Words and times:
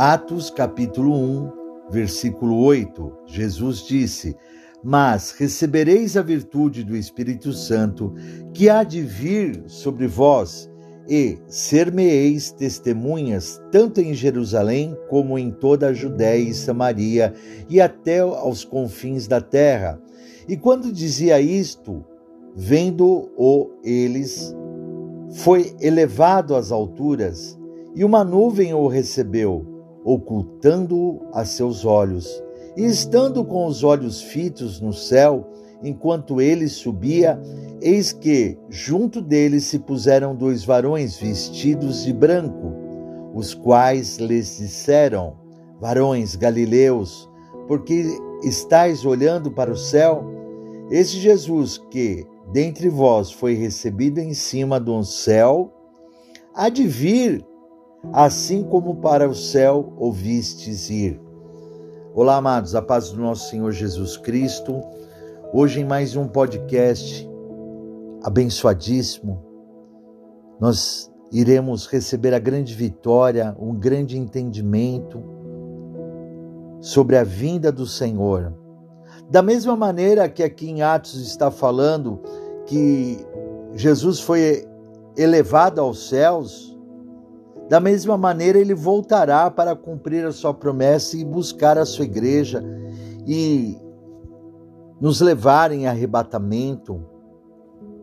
Atos 0.00 0.48
capítulo 0.48 1.12
1, 1.12 1.90
versículo 1.90 2.56
8, 2.62 3.12
Jesus 3.26 3.78
disse: 3.78 4.36
Mas 4.80 5.32
recebereis 5.32 6.16
a 6.16 6.22
virtude 6.22 6.84
do 6.84 6.94
Espírito 6.94 7.52
Santo, 7.52 8.14
que 8.54 8.68
há 8.68 8.84
de 8.84 9.02
vir 9.02 9.64
sobre 9.66 10.06
vós, 10.06 10.70
e 11.08 11.36
ser-me-eis 11.48 12.52
testemunhas, 12.52 13.60
tanto 13.72 14.00
em 14.00 14.14
Jerusalém 14.14 14.96
como 15.08 15.36
em 15.36 15.50
toda 15.50 15.88
a 15.88 15.92
Judéia 15.92 16.48
e 16.48 16.54
Samaria, 16.54 17.34
e 17.68 17.80
até 17.80 18.20
aos 18.20 18.64
confins 18.64 19.26
da 19.26 19.40
terra. 19.40 20.00
E 20.48 20.56
quando 20.56 20.92
dizia 20.92 21.40
isto, 21.40 22.04
vendo-o 22.54 23.72
eles, 23.82 24.54
foi 25.32 25.74
elevado 25.80 26.54
às 26.54 26.70
alturas, 26.70 27.58
e 27.96 28.04
uma 28.04 28.22
nuvem 28.22 28.72
o 28.72 28.86
recebeu, 28.86 29.77
ocultando-o 30.08 31.20
a 31.34 31.44
seus 31.44 31.84
olhos. 31.84 32.42
E 32.76 32.84
estando 32.84 33.44
com 33.44 33.66
os 33.66 33.84
olhos 33.84 34.22
fitos 34.22 34.80
no 34.80 34.92
céu, 34.92 35.46
enquanto 35.82 36.40
ele 36.40 36.66
subia, 36.68 37.38
eis 37.82 38.10
que 38.12 38.58
junto 38.70 39.20
dele 39.20 39.60
se 39.60 39.78
puseram 39.78 40.34
dois 40.34 40.64
varões 40.64 41.18
vestidos 41.18 42.04
de 42.04 42.12
branco, 42.12 42.72
os 43.34 43.52
quais 43.52 44.16
lhes 44.16 44.56
disseram: 44.56 45.36
Varões 45.78 46.34
galileus, 46.36 47.28
porque 47.66 48.06
estáis 48.42 49.04
olhando 49.04 49.50
para 49.50 49.70
o 49.70 49.76
céu? 49.76 50.24
Esse 50.90 51.18
Jesus 51.18 51.76
que 51.90 52.26
dentre 52.50 52.88
vós 52.88 53.30
foi 53.30 53.52
recebido 53.52 54.20
em 54.20 54.32
cima 54.32 54.80
um 54.80 55.02
céu, 55.02 55.70
há 56.54 56.70
de 56.70 56.86
vir, 56.86 57.44
assim 58.12 58.62
como 58.62 58.96
para 58.96 59.28
o 59.28 59.34
céu 59.34 59.92
ouvistes 59.96 60.88
ir. 60.88 61.20
Olá, 62.14 62.36
amados, 62.36 62.74
a 62.74 62.82
paz 62.82 63.10
do 63.10 63.20
nosso 63.20 63.50
Senhor 63.50 63.70
Jesus 63.72 64.16
Cristo. 64.16 64.80
Hoje, 65.52 65.80
em 65.80 65.84
mais 65.84 66.16
um 66.16 66.26
podcast 66.26 67.28
abençoadíssimo, 68.22 69.42
nós 70.60 71.12
iremos 71.32 71.86
receber 71.86 72.34
a 72.34 72.38
grande 72.38 72.74
vitória, 72.74 73.54
um 73.58 73.74
grande 73.74 74.16
entendimento 74.16 75.22
sobre 76.80 77.16
a 77.16 77.24
vinda 77.24 77.70
do 77.70 77.86
Senhor. 77.86 78.54
Da 79.30 79.42
mesma 79.42 79.76
maneira 79.76 80.28
que 80.28 80.42
aqui 80.42 80.70
em 80.70 80.82
Atos 80.82 81.20
está 81.20 81.50
falando 81.50 82.22
que 82.66 83.18
Jesus 83.74 84.20
foi 84.20 84.66
elevado 85.16 85.80
aos 85.80 86.08
céus, 86.08 86.77
da 87.68 87.78
mesma 87.80 88.16
maneira 88.16 88.58
ele 88.58 88.74
voltará 88.74 89.50
para 89.50 89.76
cumprir 89.76 90.24
a 90.24 90.32
sua 90.32 90.54
promessa 90.54 91.16
e 91.16 91.24
buscar 91.24 91.76
a 91.76 91.84
sua 91.84 92.04
igreja 92.04 92.64
e 93.26 93.76
nos 95.00 95.20
levar 95.20 95.70
em 95.70 95.86
arrebatamento 95.86 97.04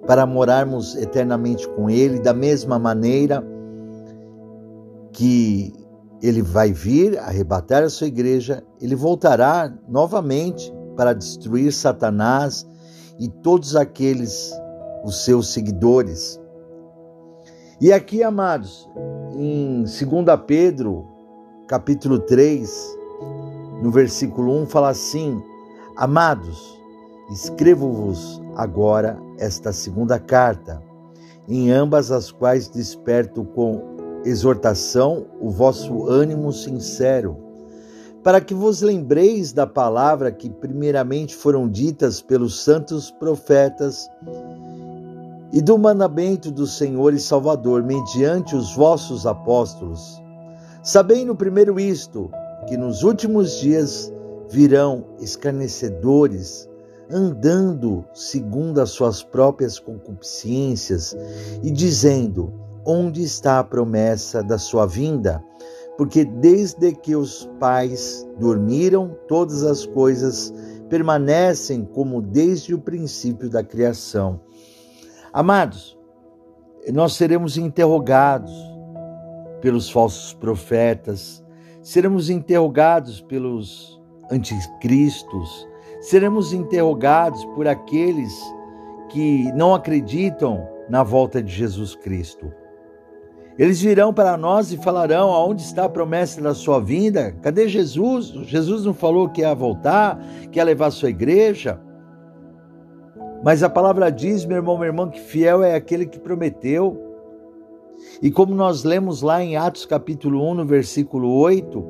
para 0.06 0.26
morarmos 0.26 0.96
eternamente 0.96 1.68
com 1.70 1.90
ele, 1.90 2.20
da 2.20 2.34
mesma 2.34 2.78
maneira 2.78 3.44
que 5.12 5.74
ele 6.22 6.42
vai 6.42 6.72
vir 6.72 7.18
arrebatar 7.18 7.84
a 7.84 7.90
sua 7.90 8.08
igreja, 8.08 8.64
ele 8.80 8.96
voltará 8.96 9.74
novamente 9.88 10.72
para 10.96 11.14
destruir 11.14 11.72
Satanás 11.74 12.68
e 13.20 13.28
todos 13.28 13.76
aqueles 13.76 14.54
os 15.04 15.24
seus 15.24 15.50
seguidores. 15.50 16.40
E 17.80 17.92
aqui, 17.92 18.24
amados, 18.24 18.90
em 19.36 19.84
2 19.84 19.96
Pedro, 20.48 21.06
capítulo 21.68 22.20
3, 22.20 22.98
no 23.82 23.92
versículo 23.92 24.62
1, 24.62 24.68
fala 24.68 24.90
assim: 24.90 25.44
Amados, 25.98 26.80
escrevo-vos 27.30 28.42
agora 28.56 29.20
esta 29.38 29.74
segunda 29.74 30.18
carta, 30.18 30.82
em 31.50 31.70
ambas 31.70 32.12
as 32.12 32.32
quais 32.32 32.70
desperto 32.70 33.44
com 33.44 34.22
exortação 34.24 35.26
o 35.42 35.50
vosso 35.50 36.08
ânimo 36.08 36.54
sincero 36.54 37.46
para 38.26 38.42
que 38.42 38.56
vos 38.56 38.82
lembreis 38.82 39.54
da 39.54 39.68
palavra 39.68 40.32
que 40.32 40.50
primeiramente 40.50 41.36
foram 41.36 41.70
ditas 41.70 42.22
pelos 42.22 42.64
santos 42.64 43.12
profetas 43.12 44.10
e 45.52 45.62
do 45.62 45.78
mandamento 45.78 46.52
do 46.52 46.68
Senhor 46.68 47.14
e 47.14 47.20
Salvador 47.20 47.84
mediante 47.84 48.56
os 48.56 48.76
vossos 48.76 49.26
apóstolos. 49.26 50.22
Sabendo 50.84 51.36
primeiro 51.36 51.80
isto, 51.80 52.30
que 52.68 52.78
nos 52.78 53.04
últimos 53.04 53.60
dias 53.60 54.12
virão 54.50 55.06
escarnecedores, 55.20 56.70
andando 57.10 58.06
segundo 58.14 58.82
as 58.82 58.90
suas 58.92 59.24
próprias 59.24 59.80
concupiscências 59.80 61.16
e 61.64 61.72
dizendo: 61.72 62.54
Onde 62.86 63.24
está 63.24 63.60
a 63.60 63.64
promessa 63.64 64.44
da 64.44 64.58
sua 64.58 64.86
vinda? 64.86 65.44
porque 65.98 66.26
desde 66.26 66.92
que 66.92 67.16
os 67.16 67.50
pais 67.60 68.28
dormiram, 68.40 69.16
todas 69.28 69.64
as 69.64 69.86
coisas 69.86 70.54
permanecem 70.90 71.86
como 71.86 72.22
desde 72.22 72.74
o 72.74 72.80
princípio 72.80 73.50
da 73.50 73.64
criação. 73.64 74.40
Amados, 75.36 76.00
nós 76.94 77.12
seremos 77.12 77.58
interrogados 77.58 78.54
pelos 79.60 79.90
falsos 79.90 80.34
profetas, 80.34 81.44
seremos 81.82 82.30
interrogados 82.30 83.20
pelos 83.20 84.02
anticristos, 84.32 85.68
seremos 86.00 86.54
interrogados 86.54 87.44
por 87.48 87.68
aqueles 87.68 88.34
que 89.10 89.52
não 89.52 89.76
acreditam 89.76 90.66
na 90.90 91.04
volta 91.04 91.44
de 91.44 91.52
Jesus 91.52 91.96
Cristo. 91.96 92.50
Eles 93.60 93.82
virão 93.82 94.14
para 94.14 94.38
nós 94.38 94.72
e 94.72 94.78
falarão: 94.78 95.32
aonde 95.32 95.64
está 95.64 95.84
a 95.84 95.90
promessa 95.90 96.40
da 96.40 96.54
sua 96.54 96.80
vinda? 96.80 97.34
Cadê 97.42 97.68
Jesus? 97.68 98.28
Jesus 98.48 98.86
não 98.86 98.94
falou 98.94 99.28
que 99.28 99.42
ia 99.42 99.54
voltar, 99.54 100.18
que 100.50 100.60
ia 100.60 100.64
levar 100.64 100.86
a 100.86 100.92
sua 100.92 101.10
igreja? 101.10 101.78
Mas 103.46 103.62
a 103.62 103.70
palavra 103.70 104.12
diz, 104.12 104.44
meu 104.44 104.58
irmão, 104.58 104.76
meu 104.76 104.88
irmão, 104.88 105.08
que 105.08 105.20
fiel 105.20 105.64
é 105.64 105.76
aquele 105.76 106.08
que 106.08 106.18
prometeu. 106.18 107.00
E 108.20 108.32
como 108.32 108.56
nós 108.56 108.84
lemos 108.84 109.22
lá 109.22 109.44
em 109.44 109.56
Atos 109.56 109.86
capítulo 109.86 110.44
1, 110.50 110.56
no 110.56 110.66
versículo 110.66 111.32
8, 111.32 111.86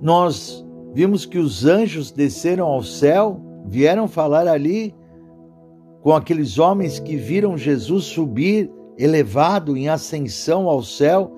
nós 0.00 0.64
vimos 0.94 1.26
que 1.26 1.36
os 1.36 1.66
anjos 1.66 2.10
desceram 2.10 2.64
ao 2.64 2.82
céu, 2.82 3.38
vieram 3.66 4.08
falar 4.08 4.48
ali 4.48 4.94
com 6.00 6.14
aqueles 6.14 6.58
homens 6.58 6.98
que 6.98 7.16
viram 7.16 7.58
Jesus 7.58 8.04
subir 8.04 8.72
elevado 8.96 9.76
em 9.76 9.90
ascensão 9.90 10.70
ao 10.70 10.82
céu, 10.82 11.32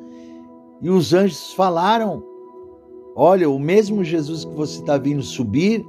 e 0.80 0.88
os 0.88 1.12
anjos 1.12 1.52
falaram: 1.54 2.22
Olha, 3.16 3.50
o 3.50 3.58
mesmo 3.58 4.04
Jesus 4.04 4.44
que 4.44 4.54
você 4.54 4.78
está 4.78 4.96
vindo 4.96 5.22
subir, 5.22 5.84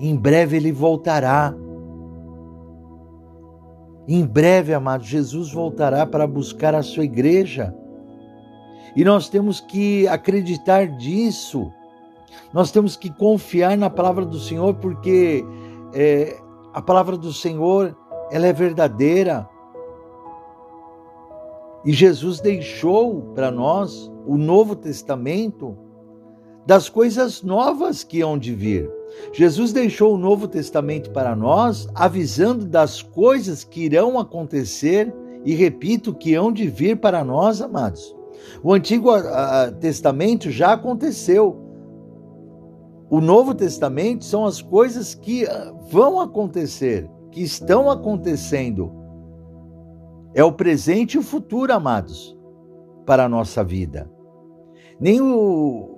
em 0.00 0.16
breve 0.16 0.56
ele 0.56 0.72
voltará. 0.72 1.54
Em 4.12 4.26
breve, 4.26 4.74
amado, 4.74 5.04
Jesus 5.04 5.52
voltará 5.52 6.04
para 6.04 6.26
buscar 6.26 6.74
a 6.74 6.82
sua 6.82 7.04
igreja. 7.04 7.72
E 8.96 9.04
nós 9.04 9.28
temos 9.28 9.60
que 9.60 10.08
acreditar 10.08 10.88
disso. 10.88 11.70
Nós 12.52 12.72
temos 12.72 12.96
que 12.96 13.08
confiar 13.08 13.78
na 13.78 13.88
palavra 13.88 14.26
do 14.26 14.40
Senhor, 14.40 14.74
porque 14.74 15.44
é, 15.94 16.36
a 16.74 16.82
palavra 16.82 17.16
do 17.16 17.32
Senhor 17.32 17.96
ela 18.32 18.48
é 18.48 18.52
verdadeira. 18.52 19.48
E 21.84 21.92
Jesus 21.92 22.40
deixou 22.40 23.32
para 23.32 23.48
nós 23.48 24.10
o 24.26 24.36
Novo 24.36 24.74
Testamento 24.74 25.78
das 26.66 26.88
coisas 26.88 27.42
novas 27.42 28.02
que 28.02 28.20
hão 28.20 28.36
de 28.36 28.52
vir. 28.52 28.90
Jesus 29.32 29.72
deixou 29.72 30.14
o 30.14 30.18
Novo 30.18 30.48
Testamento 30.48 31.10
para 31.10 31.34
nós, 31.36 31.88
avisando 31.94 32.64
das 32.64 33.02
coisas 33.02 33.64
que 33.64 33.84
irão 33.84 34.18
acontecer 34.18 35.12
e 35.44 35.54
repito 35.54 36.14
que 36.14 36.34
hão 36.34 36.52
de 36.52 36.68
vir 36.68 36.98
para 36.98 37.24
nós, 37.24 37.60
amados. 37.60 38.14
O 38.62 38.72
Antigo 38.72 39.10
Testamento 39.80 40.50
já 40.50 40.72
aconteceu. 40.72 41.56
O 43.08 43.20
Novo 43.20 43.54
Testamento 43.54 44.24
são 44.24 44.46
as 44.46 44.62
coisas 44.62 45.14
que 45.14 45.44
ah, 45.44 45.74
vão 45.90 46.20
acontecer, 46.20 47.10
que 47.32 47.42
estão 47.42 47.90
acontecendo. 47.90 48.92
É 50.32 50.44
o 50.44 50.52
presente 50.52 51.14
e 51.14 51.18
o 51.18 51.22
futuro, 51.22 51.72
amados, 51.72 52.38
para 53.04 53.24
a 53.24 53.28
nossa 53.28 53.64
vida. 53.64 54.08
Nem 55.00 55.20
o, 55.20 55.89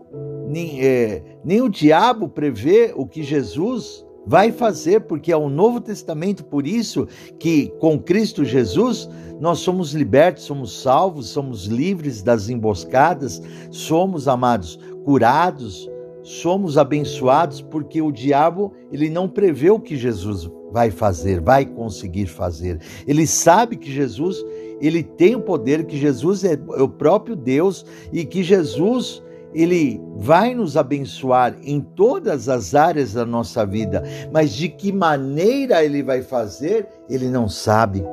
nem, 0.49 0.85
é, 0.85 1.23
nem 1.44 1.61
o 1.62 1.69
diabo 1.69 2.29
prevê 2.29 2.93
o 2.94 3.06
que 3.06 3.23
Jesus 3.23 4.05
Vai 4.25 4.53
fazer, 4.53 5.00
porque 5.00 5.32
é 5.32 5.37
o 5.37 5.50
Novo 5.50 5.81
Testamento, 5.81 6.44
por 6.44 6.64
isso 6.64 7.09
que 7.41 7.73
com 7.81 7.99
Cristo 7.99 8.44
Jesus 8.44 9.09
nós 9.41 9.59
somos 9.59 9.93
libertos, 9.94 10.44
somos 10.44 10.81
salvos, 10.81 11.29
somos 11.29 11.67
livres 11.67 12.23
das 12.23 12.49
emboscadas, 12.49 13.43
somos 13.73 14.29
amados, 14.29 14.79
curados, 15.05 15.91
somos 16.23 16.79
abençoados, 16.79 17.61
porque 17.61 18.00
o 18.00 18.12
diabo 18.12 18.73
ele 18.93 19.11
não 19.11 19.29
prevê 19.29 19.70
o 19.70 19.81
que 19.81 19.97
Jesus 19.97 20.49
vai 20.70 20.93
fazer, 20.93 21.41
vai 21.41 21.67
conseguir 21.67 22.26
fazer. 22.26 22.79
Ele 23.09 23.26
sabe 23.26 23.76
que 23.76 23.91
Jesus 23.91 24.37
ele 24.81 25.03
tem 25.03 25.35
o 25.35 25.41
poder, 25.41 25.85
que 25.85 25.97
Jesus 25.97 26.44
é 26.44 26.56
o 26.81 26.88
próprio 26.88 27.35
Deus 27.35 27.85
e 28.12 28.25
que 28.25 28.43
Jesus 28.44 29.20
ele 29.54 30.00
vai 30.16 30.54
nos 30.54 30.76
abençoar 30.76 31.54
em 31.62 31.81
todas 31.81 32.49
as 32.49 32.75
áreas 32.75 33.12
da 33.12 33.25
nossa 33.26 33.66
vida, 33.66 34.02
mas 34.32 34.52
de 34.52 34.69
que 34.69 34.93
maneira 34.93 35.84
ele 35.84 36.02
vai 36.02 36.22
fazer, 36.22 36.88
ele 37.08 37.28
não 37.28 37.49
sabe. 37.49 38.04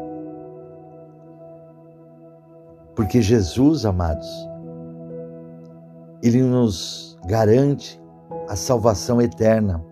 Porque 2.95 3.21
Jesus, 3.21 3.86
amados, 3.86 4.27
ele 6.21 6.41
nos 6.41 7.18
garante 7.25 8.01
a 8.47 8.56
salvação 8.56 9.21
eterna. 9.21 9.83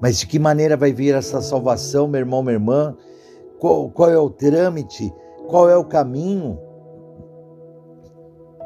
Mas 0.00 0.18
de 0.18 0.26
que 0.26 0.38
maneira 0.38 0.76
vai 0.76 0.92
vir 0.92 1.14
essa 1.14 1.40
salvação, 1.40 2.06
meu 2.06 2.20
irmão, 2.20 2.42
minha 2.42 2.54
irmã? 2.54 2.96
Qual, 3.58 3.88
qual 3.90 4.10
é 4.10 4.18
o 4.18 4.30
trâmite? 4.30 5.12
Qual 5.48 5.68
é 5.68 5.76
o 5.76 5.84
caminho? 5.84 6.58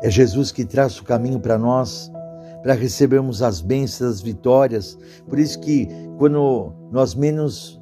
É 0.03 0.11
Jesus 0.11 0.53
que 0.53 0.65
traz 0.65 0.99
o 0.99 1.05
caminho 1.05 1.41
para 1.41 1.59
nós, 1.59 2.11
para 2.63 2.75
recebermos 2.75 3.43
as 3.43 3.61
bênçãos, 3.61 4.11
as 4.11 4.21
vitórias. 4.21 4.99
Por 5.29 5.39
isso 5.39 5.59
que 5.61 5.89
quando 6.19 6.73
nós 6.91 7.15
menos 7.15 7.81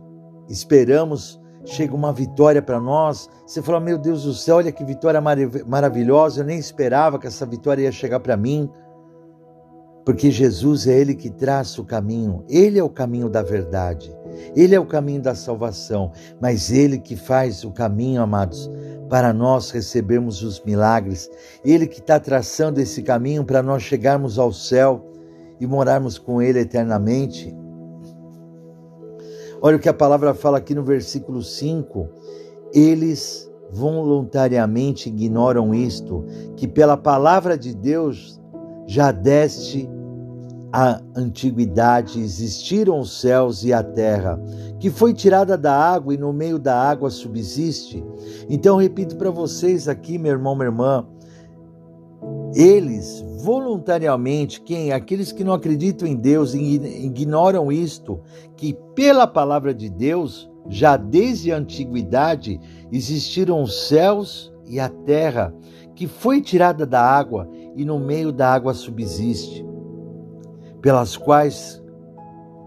esperamos, 0.49 1.40
chega 1.64 1.94
uma 1.94 2.12
vitória 2.12 2.62
para 2.62 2.81
nós. 2.81 3.28
Você 3.46 3.62
fala: 3.62 3.81
Meu 3.81 3.99
Deus 3.99 4.25
do 4.25 4.34
céu, 4.34 4.56
olha 4.56 4.72
que 4.72 4.84
vitória 4.84 5.20
maravilhosa! 5.66 6.40
Eu 6.40 6.44
nem 6.44 6.58
esperava 6.58 7.19
que 7.19 7.26
essa 7.26 7.46
vitória 7.46 7.82
ia 7.82 7.93
chegar 7.93 8.20
para 8.20 8.37
mim. 8.37 8.70
Porque 10.05 10.31
Jesus 10.31 10.87
é 10.87 10.99
Ele 10.99 11.15
que 11.15 11.31
traça 11.31 11.81
o 11.81 11.85
caminho, 11.85 12.45
Ele 12.49 12.79
é 12.79 12.85
o 12.85 12.91
caminho 12.91 13.29
da 13.29 13.43
verdade, 13.43 14.15
Ele 14.55 14.75
é 14.75 14.81
o 14.81 14.85
caminho 14.87 15.23
da 15.23 15.35
salvação, 15.35 16.12
mas 16.41 16.71
Ele 16.71 16.99
que 16.99 17.17
faz 17.17 17.65
o 17.65 17.71
caminho, 17.71 18.21
amados, 18.21 18.71
para 19.09 19.33
nós 19.33 19.71
recebermos 19.71 20.43
os 20.43 20.61
milagres. 20.62 21.31
Ele 21.65 21.87
que 21.87 22.01
está 22.01 22.21
traçando 22.21 22.81
esse 22.81 23.03
caminho 23.03 23.45
para 23.45 23.62
nós 23.62 23.83
chegarmos 23.83 24.39
ao 24.39 24.53
céu 24.53 25.11
e 25.59 25.67
morarmos 25.67 26.19
com 26.19 26.43
Ele 26.43 26.61
eternamente. 26.61 27.55
Olha 29.62 29.77
o 29.77 29.81
que 29.81 29.89
a 29.89 29.95
palavra 29.95 30.35
fala 30.35 30.59
aqui 30.59 30.75
no 30.75 30.85
versículo 30.85 31.43
5. 31.43 32.09
Eles 32.75 33.50
voluntariamente 33.71 35.09
ignoram 35.09 35.75
isto, 35.75 36.25
que 36.57 36.69
pela 36.69 36.97
palavra 36.97 37.57
de 37.57 37.75
Deus 37.75 38.41
já 38.87 39.11
deste 39.13 39.89
a 40.77 41.01
antiguidade 41.15 42.19
existiram 42.19 42.99
os 42.99 43.21
céus 43.21 43.63
e 43.63 43.73
a 43.73 43.81
terra, 43.81 44.41
que 44.81 44.91
foi 44.91 45.15
tirada 45.15 45.57
da 45.57 45.73
água 45.73 46.13
e 46.13 46.19
no 46.19 46.33
meio 46.33 46.59
da 46.59 46.77
água 46.77 47.11
subsiste. 47.11 48.05
Então, 48.51 48.77
repito 48.77 49.15
para 49.15 49.31
vocês 49.31 49.87
aqui, 49.87 50.19
meu 50.19 50.33
irmão, 50.33 50.57
minha 50.57 50.67
irmã, 50.67 51.07
eles 52.57 53.25
voluntariamente, 53.45 54.61
quem? 54.63 54.91
Aqueles 54.91 55.31
que 55.31 55.45
não 55.45 55.53
acreditam 55.53 56.09
em 56.09 56.17
Deus 56.17 56.55
e 56.55 56.59
ignoram 57.07 57.71
isto, 57.71 58.21
que 58.57 58.77
pela 58.97 59.29
palavra 59.29 59.73
de 59.73 59.89
Deus, 59.89 60.51
já 60.69 60.97
desde 60.97 61.53
a 61.53 61.59
antiguidade, 61.59 62.59
existiram 62.91 63.63
os 63.63 63.87
céus 63.87 64.53
e 64.67 64.81
a 64.81 64.89
terra, 64.89 65.55
que 65.95 66.09
foi 66.09 66.41
tirada 66.41 66.85
da 66.85 67.01
água 67.01 67.49
e 67.75 67.85
no 67.85 67.99
meio 67.99 68.32
da 68.32 68.53
água 68.53 68.75
subsiste 68.75 69.65
pelas 70.81 71.17
quais 71.17 71.82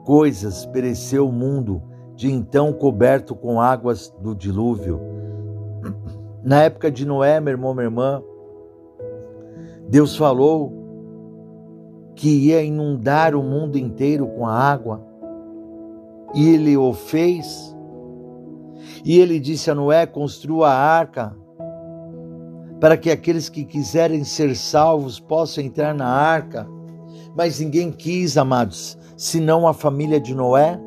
coisas 0.06 0.65
pereceu 0.65 1.27
o 1.27 1.31
mundo, 1.31 1.83
de 2.15 2.31
então 2.31 2.74
coberto 2.74 3.36
com 3.36 3.62
águas 3.62 4.09
do 4.21 4.33
dilúvio. 4.33 5.00
Na 6.44 6.63
época 6.63 6.89
de 6.89 7.06
Noé, 7.06 7.39
meu 7.39 7.51
irmão, 7.51 7.74
minha 7.74 7.86
irmã, 7.86 8.24
Deus 9.88 10.15
falou 10.15 10.74
que 12.15 12.48
ia 12.48 12.63
inundar 12.63 13.36
o 13.36 13.44
mundo 13.44 13.77
inteiro 13.77 14.27
com 14.27 14.48
a 14.48 14.54
água, 14.54 15.06
e 16.33 16.50
ele 16.50 16.75
o 16.75 16.94
fez. 16.94 17.75
E 19.06 19.19
ele 19.19 19.39
disse 19.39 19.69
a 19.69 19.75
Noé: 19.75 20.06
construa 20.06 20.69
a 20.69 20.75
arca, 20.75 21.36
para 22.79 22.97
que 22.97 23.09
aqueles 23.09 23.50
que 23.50 23.65
quiserem 23.65 24.24
ser 24.24 24.56
salvos 24.56 25.19
possam 25.19 25.63
entrar 25.63 25.94
na 25.94 26.07
arca 26.07 26.68
mas 27.38 27.59
ninguém 27.59 27.91
quis, 27.91 28.35
amados, 28.35 28.97
senão 29.15 29.68
a 29.68 29.74
família 29.74 30.19
de 30.19 30.33
Noé. 30.33 30.81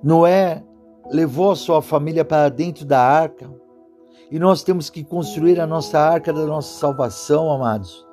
Noé 0.00 0.62
levou 1.10 1.50
a 1.50 1.56
sua 1.56 1.82
família 1.82 2.24
para 2.24 2.48
dentro 2.48 2.84
da 2.84 3.00
arca. 3.00 3.50
E 4.30 4.38
nós 4.38 4.62
temos 4.62 4.88
que 4.88 5.02
construir 5.02 5.60
a 5.60 5.66
nossa 5.66 5.98
arca 5.98 6.32
da 6.32 6.46
nossa 6.46 6.78
salvação, 6.78 7.50
amados. 7.50 8.06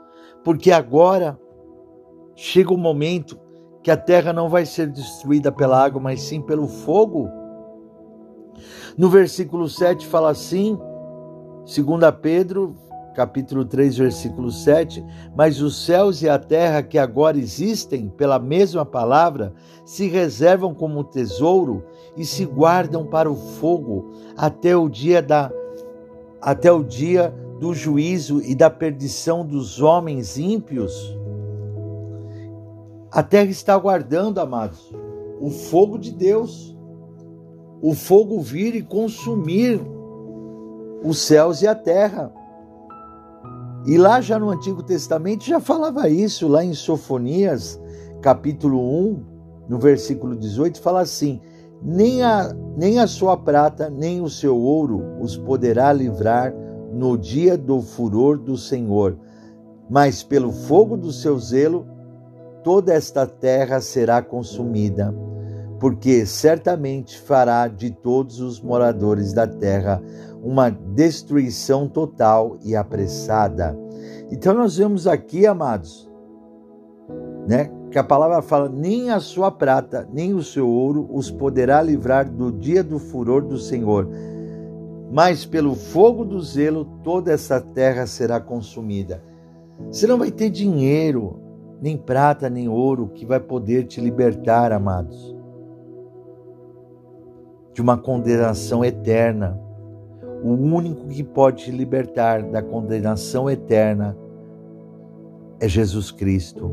Porque 0.43 0.71
agora 0.71 1.39
chega 2.35 2.73
o 2.73 2.77
momento 2.77 3.39
que 3.83 3.91
a 3.91 3.97
terra 3.97 4.33
não 4.33 4.49
vai 4.49 4.65
ser 4.65 4.87
destruída 4.87 5.51
pela 5.51 5.83
água, 5.83 6.01
mas 6.01 6.23
sim 6.23 6.41
pelo 6.41 6.67
fogo. 6.67 7.29
No 8.97 9.07
versículo 9.07 9.69
7 9.69 10.07
fala 10.07 10.31
assim, 10.31 10.79
2 11.73 11.87
Pedro 12.21 12.75
capítulo 13.15 13.63
3, 13.63 13.97
versículo 13.97 14.51
7, 14.51 15.03
mas 15.35 15.61
os 15.61 15.85
céus 15.85 16.21
e 16.21 16.27
a 16.27 16.37
terra 16.37 16.83
que 16.83 16.97
agora 16.97 17.37
existem, 17.37 18.09
pela 18.09 18.39
mesma 18.39 18.85
palavra, 18.85 19.53
se 19.85 20.07
reservam 20.07 20.73
como 20.73 21.03
tesouro 21.03 21.83
e 22.17 22.25
se 22.25 22.45
guardam 22.45 23.05
para 23.05 23.31
o 23.31 23.35
fogo 23.35 24.11
até 24.35 24.75
o 24.75 24.89
dia 24.89 25.21
da 25.21 25.51
até 26.41 26.71
o 26.71 26.83
dia 26.83 27.33
do 27.59 27.73
juízo 27.73 28.41
e 28.41 28.55
da 28.55 28.69
perdição 28.69 29.45
dos 29.45 29.79
homens 29.79 30.37
ímpios. 30.37 31.15
A 33.11 33.21
terra 33.21 33.49
está 33.49 33.75
aguardando, 33.75 34.41
amados, 34.41 34.91
o 35.39 35.49
fogo 35.49 35.97
de 35.97 36.11
Deus. 36.11 36.75
O 37.83 37.93
fogo 37.93 38.39
vir 38.41 38.75
e 38.75 38.81
consumir 38.81 39.81
os 41.03 41.19
céus 41.19 41.61
e 41.61 41.67
a 41.67 41.75
terra. 41.75 42.31
E 43.85 43.97
lá 43.97 44.21
já 44.21 44.37
no 44.37 44.49
Antigo 44.49 44.83
Testamento 44.83 45.43
já 45.43 45.59
falava 45.59 46.07
isso, 46.07 46.47
lá 46.47 46.63
em 46.63 46.73
Sofonias, 46.73 47.81
capítulo 48.21 48.79
1, 48.79 49.23
no 49.67 49.79
versículo 49.79 50.35
18, 50.35 50.79
fala 50.79 51.01
assim: 51.01 51.41
nem 51.81 52.21
a, 52.21 52.53
nem 52.77 52.99
a 52.99 53.07
sua 53.07 53.35
prata, 53.35 53.89
nem 53.89 54.21
o 54.21 54.29
seu 54.29 54.55
ouro 54.55 55.03
os 55.19 55.35
poderá 55.35 55.91
livrar 55.91 56.53
no 56.93 57.17
dia 57.17 57.57
do 57.57 57.81
furor 57.81 58.37
do 58.37 58.55
Senhor, 58.55 59.17
mas 59.89 60.21
pelo 60.21 60.51
fogo 60.51 60.95
do 60.95 61.11
seu 61.11 61.39
zelo 61.39 61.87
toda 62.63 62.93
esta 62.93 63.25
terra 63.25 63.81
será 63.81 64.21
consumida, 64.21 65.15
porque 65.79 66.25
certamente 66.25 67.19
fará 67.19 67.67
de 67.67 67.89
todos 67.89 68.39
os 68.39 68.61
moradores 68.61 69.33
da 69.33 69.47
terra 69.47 70.01
uma 70.41 70.69
destruição 70.69 71.87
total 71.87 72.57
e 72.63 72.75
apressada. 72.75 73.77
Então 74.31 74.53
nós 74.53 74.77
vemos 74.77 75.05
aqui, 75.05 75.45
amados, 75.45 76.09
né, 77.47 77.71
que 77.91 77.99
a 77.99 78.03
palavra 78.03 78.41
fala: 78.41 78.67
nem 78.67 79.11
a 79.11 79.19
sua 79.19 79.51
prata, 79.51 80.07
nem 80.11 80.33
o 80.33 80.41
seu 80.41 80.67
ouro 80.67 81.07
os 81.11 81.29
poderá 81.29 81.81
livrar 81.81 82.29
do 82.29 82.51
dia 82.51 82.83
do 82.83 82.97
furor 82.97 83.43
do 83.43 83.57
Senhor. 83.57 84.07
Mas 85.11 85.45
pelo 85.45 85.75
fogo 85.75 86.23
do 86.23 86.41
zelo 86.41 86.85
toda 87.03 87.31
essa 87.31 87.59
terra 87.59 88.07
será 88.07 88.39
consumida. 88.39 89.21
Você 89.91 90.07
não 90.07 90.17
vai 90.17 90.31
ter 90.31 90.49
dinheiro, 90.49 91.39
nem 91.81 91.97
prata, 91.97 92.49
nem 92.49 92.69
ouro 92.69 93.09
que 93.09 93.25
vai 93.25 93.39
poder 93.39 93.85
te 93.85 93.99
libertar, 93.99 94.71
amados, 94.71 95.35
de 97.73 97.81
uma 97.81 97.97
condenação 97.97 98.85
eterna 98.85 99.59
o 100.43 100.53
único 100.53 101.07
que 101.07 101.23
pode 101.23 101.65
te 101.65 101.71
libertar 101.71 102.41
da 102.43 102.61
condenação 102.61 103.49
eterna 103.49 104.17
é 105.59 105.67
Jesus 105.67 106.09
Cristo. 106.09 106.71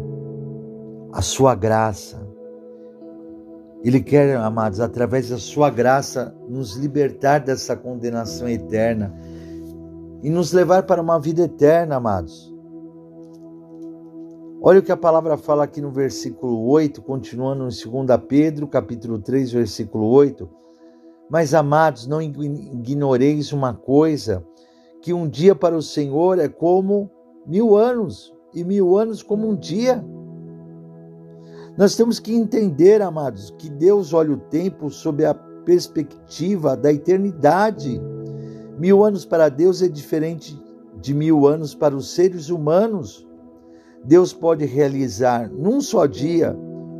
A 1.13 1.21
sua 1.21 1.55
graça. 1.55 2.27
Ele 3.85 4.01
quer, 4.01 4.37
amados, 4.37 4.81
através 4.81 5.29
da 5.29 5.39
sua 5.39 5.71
graça, 5.71 6.35
nos 6.49 6.77
libertar 6.77 7.41
dessa 7.41 7.77
condenação 7.77 8.49
eterna 8.49 9.15
e 10.23 10.31
nos 10.31 10.53
levar 10.53 10.85
para 10.85 11.01
uma 11.01 11.21
vida 11.21 11.43
eterna, 11.43 11.97
amados. 11.97 12.53
Olha 14.61 14.81
o 14.81 14.83
que 14.83 14.91
a 14.91 14.97
palavra 14.97 15.37
fala 15.37 15.63
aqui 15.63 15.81
no 15.81 15.93
versículo 15.93 16.67
8, 16.69 17.01
continuando 17.03 17.63
em 17.65 17.69
2 17.69 18.21
Pedro, 18.27 18.67
capítulo 18.67 19.21
3, 19.21 19.53
versículo 19.53 20.07
8. 20.09 20.49
Mas, 21.31 21.53
amados, 21.53 22.07
não 22.07 22.23
ignoreis 22.23 23.53
uma 23.53 23.75
coisa, 23.75 24.45
que 25.03 25.13
um 25.13 25.29
dia 25.29 25.55
para 25.55 25.77
o 25.77 25.83
Senhor 25.83 26.39
é 26.39 26.49
como 26.49 27.11
mil 27.47 27.77
anos, 27.77 28.35
e 28.55 28.65
mil 28.65 28.97
anos 28.97 29.23
como 29.23 29.49
um 29.49 29.55
dia. 29.55 30.05
Nós 31.77 31.95
temos 31.95 32.19
que 32.19 32.35
entender, 32.35 33.01
amados, 33.03 33.55
que 33.59 33.69
Deus 33.71 34.13
olha 34.13 34.33
o 34.33 34.39
tempo 34.39 34.91
sob 34.91 35.25
a 35.25 35.35
perspectiva 35.35 36.77
da 36.77 36.93
eternidade. 36.93 38.01
Mil 38.79 39.05
anos 39.05 39.25
para 39.25 39.49
Deus 39.49 39.83
é 39.83 39.89
diferente 39.89 40.61
de 41.01 41.15
mil 41.15 41.47
anos 41.47 41.75
para 41.75 41.95
os 41.95 42.11
seres 42.11 42.49
humanos. 42.49 43.29
Deus 44.05 44.33
pode 44.33 44.65
realizar 44.65 45.51
num 45.51 45.81
só 45.81 46.07
dia 46.07 46.57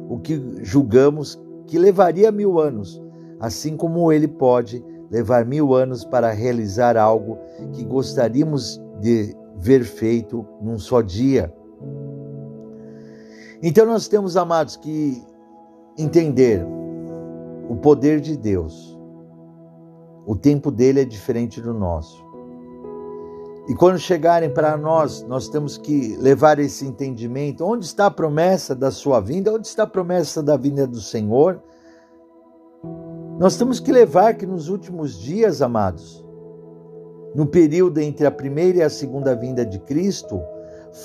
o 0.09 0.19
que 0.19 0.41
julgamos 0.63 1.41
que 1.67 1.79
levaria 1.79 2.31
mil 2.31 2.59
anos, 2.59 3.03
assim 3.41 3.77
como 3.77 4.13
Ele 4.13 4.29
pode 4.29 4.85
levar 5.11 5.45
mil 5.45 5.75
anos 5.75 6.05
para 6.05 6.31
realizar 6.31 6.97
algo 6.97 7.39
que 7.73 7.85
gostaríamos 7.85 8.81
de 9.01 9.35
ver 9.57 9.85
feito 9.85 10.47
num 10.61 10.79
só 10.79 11.01
dia. 11.01 11.53
Então 13.63 13.87
nós 13.87 14.07
temos, 14.07 14.37
amados, 14.37 14.77
que 14.77 15.23
entender 15.97 16.65
o 17.69 17.77
poder 17.77 18.21
de 18.21 18.37
Deus. 18.37 18.97
O 20.27 20.37
tempo 20.37 20.71
dele 20.71 21.01
é 21.01 21.05
diferente 21.05 21.61
do 21.61 21.73
nosso. 21.73 22.25
E 23.69 23.75
quando 23.75 23.99
chegarem 23.99 24.49
para 24.49 24.77
nós, 24.77 25.23
nós 25.25 25.49
temos 25.49 25.77
que 25.77 26.17
levar 26.17 26.59
esse 26.59 26.87
entendimento. 26.87 27.65
Onde 27.65 27.85
está 27.85 28.07
a 28.07 28.11
promessa 28.11 28.75
da 28.75 28.91
sua 28.91 29.21
vinda? 29.21 29.53
Onde 29.53 29.67
está 29.67 29.83
a 29.83 29.87
promessa 29.87 30.43
da 30.43 30.57
vinda 30.57 30.87
do 30.87 31.01
Senhor? 31.01 31.63
Nós 33.39 33.57
temos 33.57 33.79
que 33.79 33.93
levar 33.93 34.35
que 34.35 34.45
nos 34.45 34.69
últimos 34.69 35.17
dias, 35.17 35.63
amados, 35.63 36.27
no 37.37 37.47
período 37.47 38.01
entre 38.01 38.27
a 38.27 38.33
primeira 38.33 38.79
e 38.79 38.83
a 38.83 38.91
segunda 38.91 39.37
vinda 39.37 39.65
de 39.65 39.79
Cristo, 39.79 40.41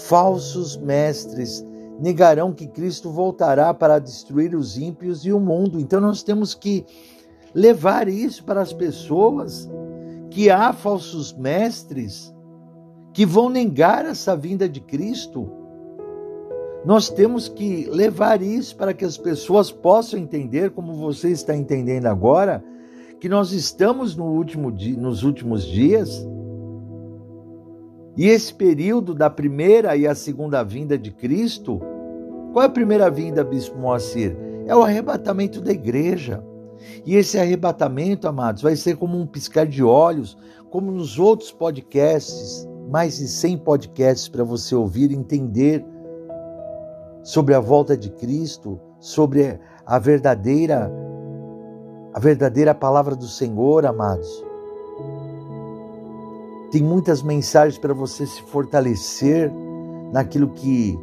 falsos 0.07 0.75
mestres 0.75 1.63
negarão 1.99 2.51
que 2.51 2.65
Cristo 2.65 3.11
voltará 3.11 3.71
para 3.71 3.99
destruir 3.99 4.55
os 4.55 4.79
ímpios 4.79 5.25
e 5.25 5.31
o 5.31 5.39
mundo. 5.39 5.79
Então 5.79 6.01
nós 6.01 6.23
temos 6.23 6.55
que 6.55 6.83
levar 7.53 8.07
isso 8.07 8.43
para 8.43 8.61
as 8.61 8.73
pessoas 8.73 9.69
que 10.31 10.49
há 10.49 10.73
falsos 10.73 11.33
mestres 11.33 12.33
que 13.13 13.27
vão 13.27 13.47
negar 13.47 14.05
essa 14.07 14.35
vinda 14.35 14.67
de 14.67 14.81
Cristo. 14.81 15.51
Nós 16.85 17.09
temos 17.09 17.47
que 17.47 17.85
levar 17.89 18.41
isso 18.41 18.75
para 18.75 18.93
que 18.93 19.05
as 19.05 19.17
pessoas 19.17 19.71
possam 19.71 20.19
entender, 20.19 20.71
como 20.71 20.93
você 20.93 21.29
está 21.29 21.55
entendendo 21.55 22.07
agora, 22.07 22.63
que 23.21 23.29
nós 23.29 23.53
estamos 23.53 24.17
no 24.17 24.25
último 24.25 24.69
dia, 24.69 24.97
nos 24.97 25.23
últimos 25.23 25.65
dias. 25.65 26.27
E 28.17 28.27
esse 28.27 28.53
período 28.53 29.13
da 29.13 29.29
primeira 29.29 29.95
e 29.95 30.05
a 30.05 30.13
segunda 30.13 30.61
vinda 30.61 30.97
de 30.97 31.09
Cristo, 31.09 31.81
qual 32.51 32.63
é 32.63 32.67
a 32.67 32.71
primeira 32.71 33.09
vinda, 33.09 33.45
Bispo 33.45 33.79
Moacir? 33.79 34.35
É 34.67 34.75
o 34.75 34.83
arrebatamento 34.83 35.61
da 35.61 35.71
igreja. 35.71 36.43
E 37.05 37.15
esse 37.15 37.39
arrebatamento, 37.39 38.27
amados, 38.27 38.61
vai 38.61 38.75
ser 38.75 38.97
como 38.97 39.17
um 39.17 39.25
piscar 39.25 39.65
de 39.65 39.81
olhos, 39.81 40.37
como 40.69 40.91
nos 40.91 41.17
outros 41.17 41.49
podcasts, 41.49 42.67
mais 42.89 43.19
de 43.19 43.27
100 43.29 43.59
podcasts 43.59 44.27
para 44.27 44.43
você 44.43 44.75
ouvir 44.75 45.11
e 45.11 45.15
entender 45.15 45.85
sobre 47.23 47.55
a 47.55 47.59
volta 47.59 47.97
de 47.97 48.09
Cristo, 48.09 48.79
sobre 48.99 49.59
a 49.85 49.97
verdadeira 49.97 50.91
a 52.13 52.19
verdadeira 52.19 52.75
palavra 52.75 53.15
do 53.15 53.25
Senhor, 53.25 53.87
amados. 53.87 54.45
Tem 56.71 56.83
muitas 56.83 57.23
mensagens 57.23 57.79
para 57.79 57.93
você 57.93 58.27
se 58.27 58.41
fortalecer 58.43 59.51
naquilo 60.11 60.49
que 60.49 60.95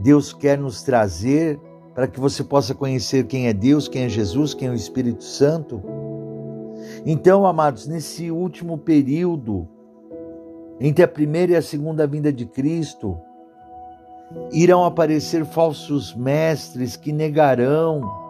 Deus 0.00 0.34
quer 0.34 0.58
nos 0.58 0.82
trazer, 0.82 1.58
para 1.94 2.06
que 2.06 2.20
você 2.20 2.44
possa 2.44 2.74
conhecer 2.74 3.26
quem 3.26 3.46
é 3.46 3.54
Deus, 3.54 3.88
quem 3.88 4.02
é 4.02 4.08
Jesus, 4.08 4.52
quem 4.52 4.68
é 4.68 4.70
o 4.70 4.74
Espírito 4.74 5.24
Santo. 5.24 5.82
Então, 7.06 7.46
amados, 7.46 7.86
nesse 7.86 8.30
último 8.30 8.76
período, 8.76 9.66
entre 10.78 11.04
a 11.04 11.08
primeira 11.08 11.52
e 11.52 11.56
a 11.56 11.62
segunda 11.62 12.06
vinda 12.06 12.30
de 12.30 12.44
Cristo, 12.44 13.18
irão 14.52 14.84
aparecer 14.84 15.44
falsos 15.44 16.14
mestres 16.14 16.96
que 16.96 17.12
negarão 17.12 18.24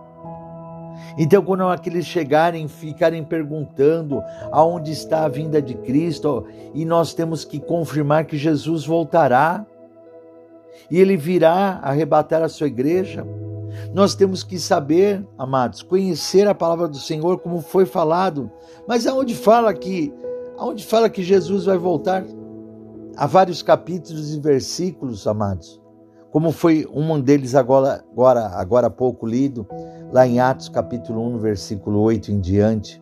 então, 1.16 1.42
quando 1.42 1.62
aqueles 1.64 2.06
chegarem, 2.06 2.66
ficarem 2.66 3.22
perguntando 3.22 4.22
aonde 4.50 4.90
está 4.90 5.24
a 5.24 5.28
vinda 5.28 5.62
de 5.62 5.74
Cristo, 5.74 6.44
e 6.74 6.84
nós 6.84 7.14
temos 7.14 7.44
que 7.44 7.60
confirmar 7.60 8.24
que 8.24 8.36
Jesus 8.36 8.84
voltará 8.84 9.64
e 10.90 10.98
ele 10.98 11.16
virá 11.16 11.80
arrebatar 11.82 12.42
a 12.42 12.48
sua 12.48 12.66
igreja. 12.66 13.24
Nós 13.92 14.14
temos 14.14 14.42
que 14.42 14.58
saber, 14.58 15.24
amados, 15.38 15.82
conhecer 15.82 16.48
a 16.48 16.54
palavra 16.54 16.88
do 16.88 16.96
Senhor 16.96 17.38
como 17.38 17.60
foi 17.60 17.86
falado. 17.86 18.50
Mas 18.86 19.06
aonde 19.06 19.34
fala 19.34 19.72
que 19.72 20.12
aonde 20.56 20.84
fala 20.84 21.08
que 21.08 21.22
Jesus 21.22 21.64
vai 21.64 21.78
voltar? 21.78 22.24
Há 23.16 23.26
vários 23.26 23.62
capítulos 23.62 24.34
e 24.34 24.40
versículos, 24.40 25.26
amados 25.26 25.83
como 26.34 26.50
foi 26.50 26.84
um 26.92 27.20
deles 27.20 27.54
agora, 27.54 28.04
agora, 28.10 28.46
agora 28.56 28.86
há 28.88 28.90
pouco 28.90 29.24
lido, 29.24 29.64
lá 30.12 30.26
em 30.26 30.40
Atos 30.40 30.68
capítulo 30.68 31.24
1, 31.36 31.38
versículo 31.38 32.00
8 32.00 32.32
em 32.32 32.40
diante. 32.40 33.00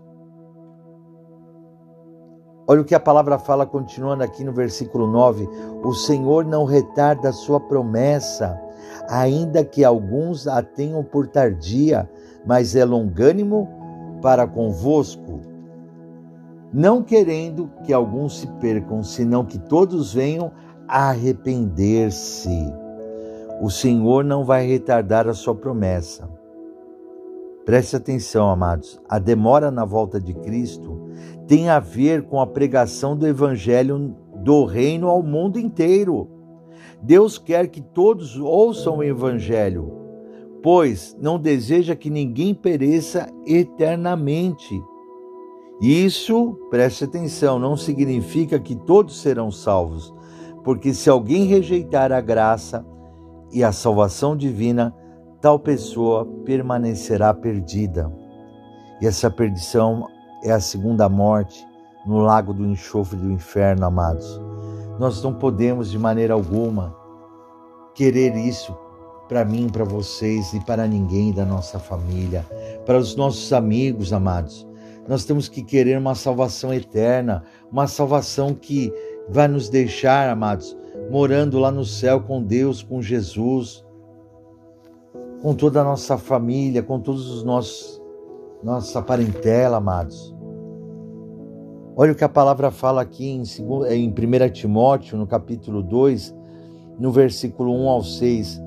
Olha 2.69 2.83
o 2.83 2.85
que 2.85 2.95
a 2.95 3.01
palavra 3.01 3.39
fala, 3.39 3.65
continuando 3.65 4.23
aqui 4.23 4.45
no 4.45 4.53
versículo 4.53 5.07
9: 5.07 5.49
O 5.83 5.95
Senhor 5.95 6.45
não 6.45 6.67
retarda 6.67 7.31
a 7.31 7.33
sua 7.33 7.59
promessa, 7.59 8.61
ainda 9.09 9.65
que 9.65 9.83
alguns 9.83 10.47
a 10.47 10.63
tenham 10.63 11.03
por 11.03 11.27
tardia, 11.27 12.07
mas 12.45 12.77
é 12.77 12.85
longânimo 12.85 13.67
para 14.21 14.47
convosco, 14.47 15.41
não 16.71 17.03
querendo 17.03 17.71
que 17.83 17.95
alguns 17.95 18.41
se 18.41 18.47
percam, 18.61 19.03
senão 19.03 19.43
que 19.43 19.59
todos 19.59 20.13
venham 20.13 20.53
a 20.87 21.09
arrepender-se 21.09 22.82
o 23.63 23.71
Senhor 23.71 24.25
não 24.25 24.45
vai 24.45 24.67
retardar 24.67 25.29
a 25.29 25.35
sua 25.35 25.55
promessa. 25.55 26.29
Preste 27.65 27.95
atenção, 27.95 28.51
amados. 28.51 29.01
A 29.09 29.21
demora 29.21 29.71
na 29.71 29.85
volta 29.85 30.21
de 30.21 30.35
Cristo 30.35 31.01
tem 31.47 31.69
a 31.69 31.79
ver 31.79 32.25
com 32.25 32.41
a 32.41 32.47
pregação 32.47 33.17
do 33.17 33.25
evangelho 33.25 34.17
do 34.35 34.65
reino 34.65 35.07
ao 35.07 35.23
mundo 35.23 35.61
inteiro. 35.61 36.29
Deus 37.01 37.39
quer 37.39 37.69
que 37.69 37.81
todos 37.81 38.37
ouçam 38.37 38.97
o 38.97 39.05
evangelho, 39.05 39.93
pois 40.61 41.17
não 41.21 41.39
deseja 41.39 41.95
que 41.95 42.11
ninguém 42.11 42.53
pereça 42.53 43.29
eternamente. 43.47 44.83
Isso, 45.81 46.59
preste 46.69 47.05
atenção, 47.05 47.61
não 47.61 47.77
significa 47.77 48.59
que 48.59 48.75
todos 48.75 49.21
serão 49.21 49.53
salvos, 49.53 50.13
porque 50.65 50.93
se 50.93 51.09
alguém 51.09 51.45
rejeitar 51.45 52.11
a 52.11 52.21
graça, 52.21 52.85
e 53.53 53.63
a 53.63 53.71
salvação 53.73 54.37
divina, 54.37 54.95
tal 55.41 55.59
pessoa 55.59 56.25
permanecerá 56.45 57.35
perdida. 57.35 58.11
E 59.01 59.07
essa 59.07 59.31
perdição 59.31 60.07
é 60.43 60.51
a 60.51 60.61
segunda 60.61 61.09
morte 61.09 61.67
no 62.07 62.19
lago 62.19 62.53
do 62.53 62.67
enxofre 62.67 63.17
do 63.17 63.31
inferno, 63.31 63.85
amados. 63.85 64.41
Nós 64.99 65.23
não 65.23 65.35
podemos 65.35 65.91
de 65.91 65.99
maneira 65.99 66.35
alguma 66.35 66.97
querer 67.95 68.35
isso 68.37 68.77
para 69.29 69.45
mim, 69.45 69.69
para 69.69 69.85
vocês 69.85 70.53
e 70.53 70.61
para 70.61 70.87
ninguém 70.87 71.33
da 71.33 71.45
nossa 71.45 71.79
família, 71.79 72.45
para 72.85 72.99
os 72.99 73.17
nossos 73.17 73.53
amigos, 73.53 74.13
amados. 74.13 74.67
Nós 75.09 75.25
temos 75.25 75.49
que 75.49 75.63
querer 75.63 75.99
uma 75.99 76.15
salvação 76.15 76.73
eterna, 76.73 77.43
uma 77.71 77.87
salvação 77.87 78.55
que 78.55 78.93
vai 79.29 79.49
nos 79.49 79.69
deixar, 79.69 80.29
amados, 80.29 80.77
morando 81.13 81.59
lá 81.59 81.71
no 81.71 81.85
céu 81.85 82.23
com 82.23 82.43
Deus, 82.43 82.83
com 82.83 83.03
Jesus, 83.03 83.85
com 85.43 85.55
toda 85.55 85.83
a 85.83 85.85
nossa 85.85 86.17
família, 86.17 86.83
com 86.83 86.99
todos 86.99 87.29
os 87.29 87.45
nossos 87.45 88.01
nossa 88.63 89.03
parentela, 89.03 89.77
amados. 89.77 90.35
Olha 91.95 92.13
o 92.13 92.15
que 92.15 92.25
a 92.25 92.31
palavra 92.31 92.71
fala 92.71 93.03
aqui 93.03 93.27
em, 93.27 93.43
em 93.91 94.09
1 94.09 94.53
Timóteo, 94.55 95.19
no 95.19 95.27
capítulo 95.27 95.83
2, 95.83 96.35
no 96.99 97.13
versículo 97.13 97.75
1 97.75 97.89
ao 97.91 98.03
6. 98.03 98.63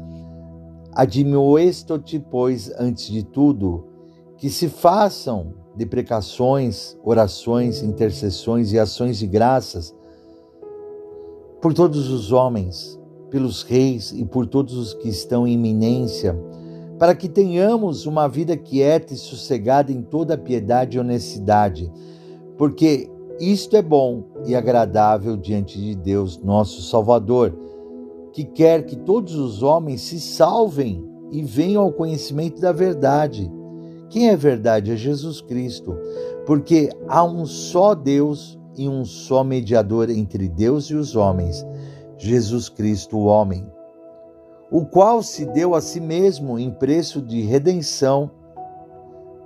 Admoesto-te, 0.93 2.19
pois, 2.19 2.71
antes 2.77 3.07
de 3.07 3.23
tudo, 3.23 3.87
que 4.37 4.51
se 4.51 4.69
façam 4.69 5.55
deprecações, 5.75 6.95
orações, 7.03 7.81
intercessões 7.81 8.71
e 8.71 8.77
ações 8.77 9.17
de 9.17 9.25
graças 9.25 9.95
por 11.65 11.73
todos 11.73 12.11
os 12.11 12.31
homens, 12.31 13.01
pelos 13.31 13.63
reis 13.63 14.11
e 14.11 14.23
por 14.23 14.45
todos 14.45 14.77
os 14.77 14.93
que 14.93 15.09
estão 15.09 15.47
em 15.47 15.53
iminência, 15.53 16.39
para 16.99 17.15
que 17.15 17.27
tenhamos 17.27 18.05
uma 18.05 18.27
vida 18.27 18.55
quieta 18.55 19.15
e 19.15 19.17
sossegada 19.17 19.91
em 19.91 20.03
toda 20.03 20.37
piedade 20.37 20.95
e 20.95 20.99
honestidade, 20.99 21.91
porque 22.55 23.09
isto 23.39 23.75
é 23.75 23.81
bom 23.81 24.25
e 24.45 24.53
agradável 24.53 25.35
diante 25.35 25.81
de 25.81 25.95
Deus, 25.95 26.37
nosso 26.37 26.83
Salvador, 26.83 27.57
que 28.31 28.43
quer 28.43 28.85
que 28.85 28.97
todos 28.97 29.33
os 29.33 29.63
homens 29.63 30.01
se 30.01 30.19
salvem 30.19 31.03
e 31.31 31.41
venham 31.41 31.81
ao 31.81 31.91
conhecimento 31.91 32.61
da 32.61 32.71
verdade. 32.71 33.51
Quem 34.11 34.29
é 34.29 34.35
verdade? 34.35 34.91
É 34.91 34.95
Jesus 34.95 35.41
Cristo, 35.41 35.97
porque 36.45 36.91
há 37.07 37.23
um 37.23 37.43
só 37.43 37.95
Deus 37.95 38.55
e 38.77 38.87
um 38.87 39.05
só 39.05 39.43
mediador 39.43 40.09
entre 40.09 40.47
Deus 40.47 40.85
e 40.85 40.95
os 40.95 41.15
homens, 41.15 41.65
Jesus 42.17 42.69
Cristo, 42.69 43.17
o 43.17 43.25
homem, 43.25 43.65
o 44.71 44.85
qual 44.85 45.21
se 45.21 45.45
deu 45.45 45.75
a 45.75 45.81
si 45.81 45.99
mesmo 45.99 46.57
em 46.57 46.71
preço 46.71 47.21
de 47.21 47.41
redenção 47.41 48.31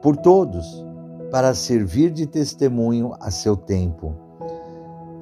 por 0.02 0.16
todos 0.16 0.86
para 1.32 1.54
servir 1.54 2.12
de 2.12 2.26
testemunho 2.26 3.14
a 3.20 3.30
seu 3.30 3.56
tempo. 3.56 4.16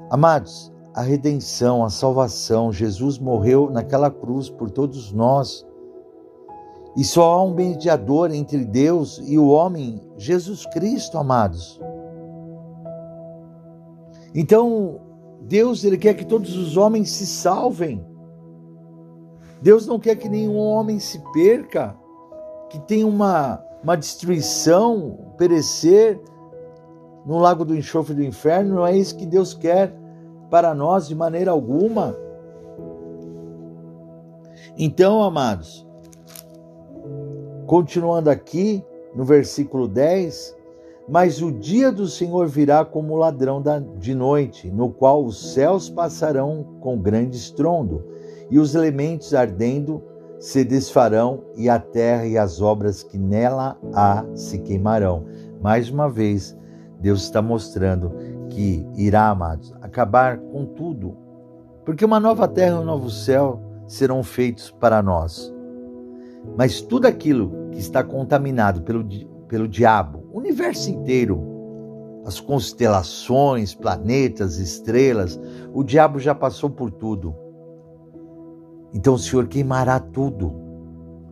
Amados, 0.10 0.72
a 0.94 1.02
redenção, 1.02 1.84
a 1.84 1.90
salvação, 1.90 2.72
Jesus 2.72 3.20
morreu 3.20 3.70
naquela 3.70 4.10
cruz 4.10 4.50
por 4.50 4.72
todos 4.72 5.12
nós. 5.12 5.66
E 6.96 7.04
só 7.04 7.34
há 7.34 7.44
um 7.44 7.54
mediador 7.54 8.32
entre 8.32 8.66
Deus 8.66 9.22
e 9.24 9.38
o 9.38 9.50
homem, 9.50 10.02
Jesus 10.18 10.66
Cristo, 10.66 11.18
amados. 11.18 11.80
Então, 14.40 15.02
Deus 15.42 15.84
ele 15.84 15.98
quer 15.98 16.14
que 16.14 16.24
todos 16.24 16.56
os 16.56 16.78
homens 16.78 17.10
se 17.10 17.26
salvem. 17.26 18.06
Deus 19.62 19.88
não 19.88 19.98
quer 19.98 20.16
que 20.16 20.30
nenhum 20.30 20.58
homem 20.58 21.00
se 21.00 21.20
perca, 21.34 21.98
que 22.70 22.80
tenha 22.80 23.08
uma 23.08 23.64
uma 23.84 23.96
destruição, 23.96 25.34
perecer 25.38 26.20
no 27.26 27.38
lago 27.38 27.64
do 27.64 27.76
enxofre 27.76 28.16
do 28.16 28.24
inferno, 28.24 28.76
não 28.76 28.88
é 28.88 28.98
isso 28.98 29.16
que 29.16 29.26
Deus 29.26 29.54
quer 29.54 29.96
para 30.50 30.74
nós 30.74 31.08
de 31.08 31.16
maneira 31.16 31.52
alguma. 31.52 32.16
Então, 34.78 35.24
amados, 35.24 35.88
continuando 37.66 38.30
aqui 38.30 38.84
no 39.16 39.24
versículo 39.24 39.88
10, 39.88 40.57
mas 41.08 41.42
o 41.42 41.52
dia 41.52 41.92
do 41.92 42.06
Senhor 42.08 42.48
virá 42.48 42.84
como 42.84 43.16
ladrão 43.16 43.64
de 43.98 44.14
noite, 44.14 44.70
no 44.70 44.90
qual 44.90 45.24
os 45.24 45.54
céus 45.54 45.90
passarão 45.90 46.78
com 46.82 47.00
grande 47.00 47.38
estrondo, 47.38 48.04
e 48.50 48.60
os 48.60 48.76
elementos 48.76 49.34
ardendo 49.34 50.04
se 50.40 50.64
desfarão 50.64 51.44
e 51.56 51.70
a 51.70 51.80
terra 51.80 52.26
e 52.26 52.38
as 52.38 52.62
obras 52.62 53.04
que 53.04 53.18
nela 53.18 53.78
há 53.94 54.26
se 54.36 54.60
queimarão. 54.60 55.26
Mais 55.62 55.90
uma 55.90 56.10
vez, 56.10 56.56
Deus 57.00 57.24
está 57.24 57.42
mostrando 57.42 58.12
que 58.50 58.86
irá, 58.96 59.30
amados, 59.30 59.74
acabar 59.82 60.38
com 60.38 60.66
tudo, 60.66 61.16
porque 61.86 62.04
uma 62.04 62.20
nova 62.20 62.48
terra 62.48 62.78
e 62.78 62.80
um 62.80 62.86
novo 62.86 63.10
céu 63.10 63.62
serão 63.88 64.22
feitos 64.24 64.72
para 64.72 65.02
nós. 65.02 65.54
Mas 66.58 66.82
tudo 66.82 67.08
aquilo 67.08 67.70
que 67.72 67.80
está 67.80 68.04
contaminado 68.04 68.82
pelo, 68.82 69.06
pelo 69.48 69.68
diabo, 69.68 70.27
universo 70.38 70.90
inteiro, 70.90 71.42
as 72.26 72.40
constelações, 72.40 73.74
planetas, 73.74 74.58
estrelas, 74.58 75.40
o 75.74 75.84
diabo 75.84 76.20
já 76.20 76.36
passou 76.36 76.70
por 76.70 76.92
tudo 76.92 77.48
então 78.94 79.14
o 79.14 79.20
Senhor 79.20 79.48
queimará 79.48 80.00
tudo. 80.00 80.54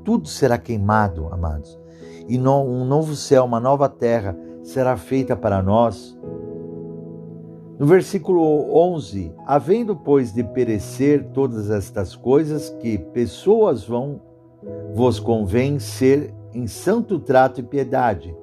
Tudo 0.03 0.27
será 0.27 0.57
queimado, 0.57 1.27
amados. 1.31 1.79
E 2.27 2.37
um 2.37 2.85
novo 2.85 3.15
céu, 3.15 3.45
uma 3.45 3.59
nova 3.59 3.87
terra 3.89 4.37
será 4.63 4.97
feita 4.97 5.35
para 5.35 5.61
nós. 5.61 6.17
No 7.79 7.85
versículo 7.85 8.71
11: 8.71 9.33
Havendo, 9.45 9.95
pois, 9.95 10.33
de 10.33 10.43
perecer 10.43 11.25
todas 11.33 11.69
estas 11.69 12.15
coisas, 12.15 12.69
que 12.79 12.97
pessoas 12.97 13.83
vão, 13.83 14.21
vos 14.93 15.19
convém 15.19 15.79
ser 15.79 16.33
em 16.53 16.67
santo 16.67 17.19
trato 17.19 17.59
e 17.59 17.63
piedade, 17.63 18.35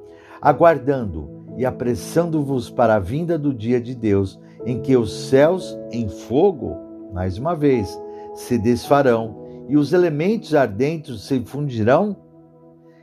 aguardando 0.42 1.30
e 1.56 1.64
apressando-vos 1.64 2.68
para 2.68 2.96
a 2.96 2.98
vinda 2.98 3.38
do 3.38 3.54
dia 3.54 3.80
de 3.80 3.94
Deus, 3.94 4.40
em 4.66 4.80
que 4.80 4.96
os 4.96 5.28
céus 5.28 5.78
em 5.92 6.08
fogo, 6.08 6.76
mais 7.12 7.38
uma 7.38 7.54
vez, 7.54 7.98
se 8.34 8.58
desfarão 8.58 9.64
e 9.68 9.76
os 9.76 9.92
elementos 9.92 10.54
ardentes 10.54 11.22
se 11.22 11.40
fundirão? 11.44 12.16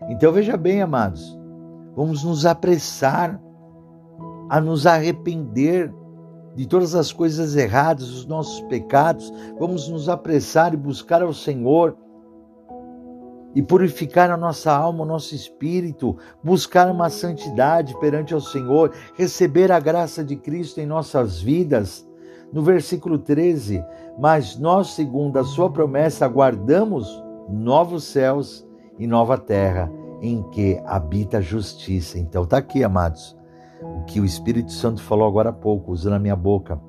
Então 0.10 0.34
veja 0.34 0.58
bem, 0.58 0.82
amados, 0.82 1.39
vamos 1.95 2.23
nos 2.23 2.45
apressar 2.45 3.41
a 4.49 4.60
nos 4.60 4.86
arrepender 4.86 5.93
de 6.56 6.67
todas 6.67 6.95
as 6.95 7.13
coisas 7.13 7.56
erradas, 7.56 8.10
os 8.10 8.25
nossos 8.25 8.60
pecados, 8.62 9.32
vamos 9.58 9.88
nos 9.88 10.10
apressar 10.10 10.73
e 10.73 10.78
buscar 10.78 11.21
ao 11.21 11.34
Senhor 11.34 11.95
e 13.56 13.62
purificar 13.62 14.30
a 14.30 14.38
nossa 14.38 14.72
alma, 14.72 15.04
o 15.04 15.08
nosso 15.08 15.34
espírito, 15.34 16.16
buscar 16.44 16.90
uma 16.90 17.10
santidade 17.10 17.98
perante 18.00 18.34
ao 18.34 18.42
Senhor, 18.42 18.94
receber 19.16 19.72
a 19.72 19.80
graça 19.80 20.24
de 20.24 20.36
Cristo 20.36 20.80
em 20.80 20.86
nossas 20.86 21.42
vidas 21.42 22.08
no 22.52 22.62
versículo 22.62 23.18
13, 23.18 23.84
mas 24.18 24.58
nós, 24.58 24.90
segundo 24.92 25.38
a 25.38 25.44
sua 25.44 25.70
promessa, 25.70 26.26
aguardamos 26.26 27.24
novos 27.48 28.04
céus 28.06 28.68
e 28.98 29.08
nova 29.08 29.38
terra 29.38 29.92
em 30.22 30.44
que 30.50 30.82
habita 30.86 31.38
a 31.38 31.42
justiça. 31.42 32.20
Então 32.20 32.44
está 32.44 32.58
aqui, 32.58 32.84
amados, 32.84 33.38
o 33.82 34.04
que 34.04 34.20
o 34.20 34.26
Espírito 34.26 34.72
Santo 34.72 35.02
falou 35.02 35.28
agora 35.28 35.50
há 35.50 35.54
pouco, 35.54 35.92
usando 35.92 36.14
a 36.14 36.20
minha 36.20 36.36
boca. 36.36 36.80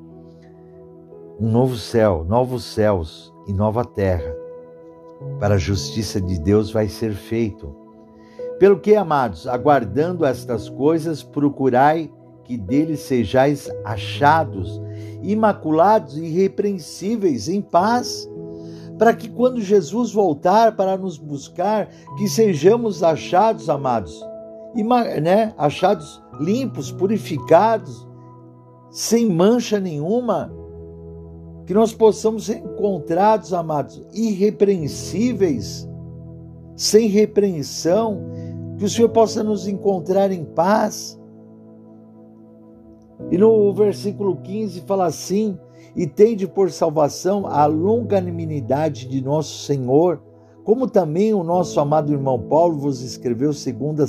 Um 1.38 1.50
novo 1.50 1.76
céu, 1.76 2.24
novos 2.28 2.64
céus 2.64 3.32
e 3.46 3.52
nova 3.52 3.84
terra. 3.84 4.39
Para 5.38 5.54
a 5.54 5.58
justiça 5.58 6.20
de 6.20 6.38
Deus 6.38 6.70
vai 6.70 6.88
ser 6.88 7.12
feito. 7.12 7.74
Pelo 8.58 8.78
que, 8.78 8.94
amados, 8.94 9.46
aguardando 9.46 10.24
estas 10.24 10.68
coisas, 10.68 11.22
procurai 11.22 12.10
que 12.44 12.56
dele 12.56 12.96
sejais 12.96 13.70
achados 13.84 14.80
imaculados 15.22 16.16
e 16.16 16.24
irrepreensíveis, 16.24 17.48
em 17.48 17.60
paz, 17.60 18.28
para 18.98 19.14
que 19.14 19.28
quando 19.28 19.60
Jesus 19.60 20.12
voltar 20.12 20.76
para 20.76 20.96
nos 20.96 21.16
buscar, 21.16 21.88
que 22.18 22.28
sejamos 22.28 23.02
achados, 23.02 23.68
amados, 23.70 24.20
né, 25.22 25.54
achados 25.56 26.22
limpos, 26.38 26.92
purificados, 26.92 28.06
sem 28.90 29.28
mancha 29.30 29.78
nenhuma, 29.78 30.52
que 31.70 31.74
nós 31.74 31.92
possamos 31.92 32.46
ser 32.46 32.56
encontrados, 32.56 33.54
amados, 33.54 34.02
irrepreensíveis, 34.12 35.88
sem 36.74 37.06
repreensão, 37.06 38.24
que 38.76 38.84
o 38.84 38.88
Senhor 38.88 39.08
possa 39.10 39.44
nos 39.44 39.68
encontrar 39.68 40.32
em 40.32 40.44
paz. 40.44 41.16
E 43.30 43.38
no 43.38 43.72
versículo 43.72 44.38
15 44.38 44.80
fala 44.80 45.06
assim: 45.06 45.56
E 45.94 46.08
tende 46.08 46.44
por 46.48 46.72
salvação 46.72 47.46
a 47.46 47.66
longanimidade 47.66 49.06
de 49.06 49.22
nosso 49.22 49.64
Senhor, 49.64 50.20
como 50.64 50.88
também 50.88 51.32
o 51.32 51.44
nosso 51.44 51.78
amado 51.78 52.12
irmão 52.12 52.36
Paulo 52.36 52.80
vos 52.80 53.00
escreveu 53.00 53.52
segundo 53.52 54.04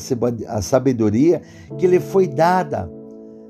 a 0.48 0.62
sabedoria 0.64 1.44
que 1.78 1.86
lhe 1.86 2.00
foi 2.00 2.28
dada, 2.28 2.92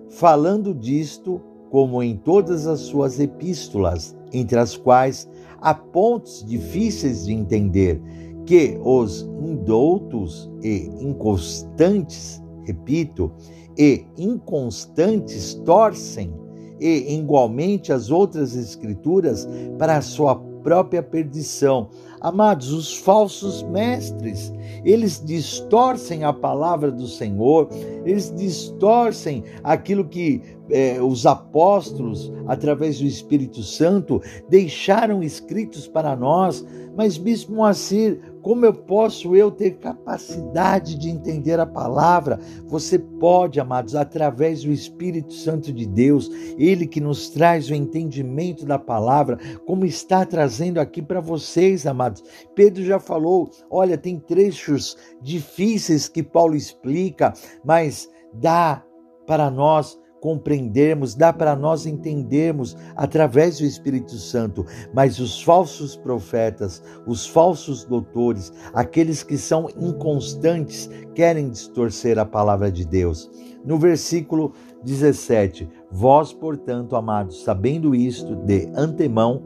falando 0.10 0.76
disto 0.76 1.40
como 1.72 2.04
em 2.04 2.18
todas 2.18 2.68
as 2.68 2.82
suas 2.82 3.20
epístolas, 3.20 4.16
entre 4.32 4.60
as 4.60 4.76
quais 4.76 5.28
há 5.62 5.74
pontos 5.74 6.46
difíceis 6.46 7.26
de 7.26 7.34
entender, 7.34 8.00
que 8.46 8.78
os 8.84 9.22
indoutos 9.42 10.52
e 10.62 10.90
inconstantes, 11.00 12.44
repito, 12.66 13.32
e 13.78 14.06
inconstantes 14.18 15.54
torcem 15.66 16.34
e 16.80 17.16
igualmente 17.16 17.94
as 17.94 18.12
outras 18.12 18.56
escrituras 18.56 19.48
para 19.78 19.98
a 19.98 20.02
sua 20.02 20.36
própria 20.64 21.04
perdição. 21.04 21.90
Amados, 22.20 22.72
os 22.72 22.96
falsos 22.96 23.64
mestres, 23.64 24.54
eles 24.86 25.24
distorcem 25.26 26.24
a 26.24 26.32
palavra 26.32 26.92
do 26.92 27.08
Senhor, 27.08 27.68
eles 28.06 28.32
distorcem 28.36 29.44
aquilo 29.64 30.06
que 30.06 30.42
eh, 30.70 31.02
os 31.02 31.26
apóstolos, 31.26 32.32
através 32.46 33.00
do 33.00 33.06
Espírito 33.06 33.64
Santo, 33.64 34.22
deixaram 34.50 35.24
escritos 35.24 35.88
para 35.88 36.16
nós. 36.16 36.66
Mas, 36.96 37.18
Bispo 37.18 37.54
Moacir, 37.54 38.20
Como 38.42 38.66
eu 38.66 38.74
posso 38.74 39.36
eu 39.36 39.52
ter 39.52 39.78
capacidade 39.78 40.98
de 40.98 41.10
entender 41.10 41.60
a 41.60 41.66
palavra? 41.66 42.40
Você 42.66 42.98
pode, 42.98 43.60
amados, 43.60 43.96
através 43.96 44.64
do 44.64 44.72
Espírito 44.72 45.34
Santo 45.34 45.72
de 45.72 45.86
Deus, 45.86 46.30
ele 46.58 46.88
que 46.88 47.00
nos 47.00 47.30
traz 47.30 47.70
o 47.70 47.76
entendimento 47.76 48.66
da 48.66 48.80
palavra, 48.80 49.38
como 49.66 49.86
está 49.86 50.26
trazendo 50.26 50.80
aqui 50.80 51.02
para 51.02 51.22
vocês, 51.22 51.86
amados. 51.86 52.24
Pedro 52.56 52.84
já 52.84 53.00
falou, 53.00 53.50
olha, 53.70 53.98
tem 53.98 54.20
trechos 54.20 54.98
difíceis 55.22 56.08
que 56.08 56.24
Paulo 56.24 56.56
explica, 56.56 57.34
mas 57.64 58.10
dá 58.34 58.84
para 59.28 59.52
nós 59.52 60.01
compreendermos, 60.22 61.16
dá 61.16 61.34
para 61.34 61.56
nós 61.56 61.86
entendermos 61.88 62.78
através 62.96 63.58
do 63.58 63.66
Espírito 63.66 64.14
Santo, 64.14 64.66
mas 64.94 65.20
os 65.20 65.42
falsos 65.42 65.98
profetas, 65.98 66.82
os 67.08 67.26
falsos 67.26 67.84
doutores, 67.84 68.54
aqueles 68.72 69.24
que 69.24 69.38
são 69.38 69.68
inconstantes, 69.78 70.90
querem 71.16 71.50
distorcer 71.50 72.20
a 72.20 72.26
palavra 72.26 72.72
de 72.72 72.86
Deus. 72.86 73.30
No 73.66 73.78
versículo 73.78 74.54
17: 74.84 75.68
Vós, 75.92 76.32
portanto, 76.32 76.96
amados, 76.96 77.44
sabendo 77.44 77.96
isto 77.96 78.36
de 78.36 78.72
antemão, 78.76 79.42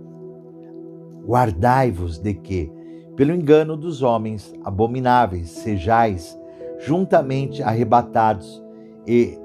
guardai-vos 1.25 2.19
de 2.19 2.33
que, 2.33 2.71
pelo 3.15 3.33
engano 3.33 3.77
dos 3.77 4.03
homens 4.03 4.53
abomináveis, 4.63 5.49
sejais 5.49 6.37
juntamente 6.79 7.63
arrebatados 7.63 8.61
e 9.07 9.39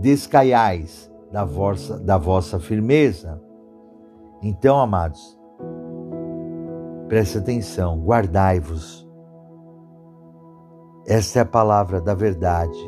descaiais 0.00 1.10
da 1.30 1.44
vossa, 1.44 1.98
da 1.98 2.16
vossa 2.16 2.58
firmeza. 2.58 3.40
Então, 4.42 4.78
amados, 4.78 5.38
preste 7.08 7.38
atenção, 7.38 7.98
guardai-vos. 8.00 9.06
Essa 11.06 11.40
é 11.40 11.42
a 11.42 11.46
palavra 11.46 12.00
da 12.00 12.14
verdade 12.14 12.78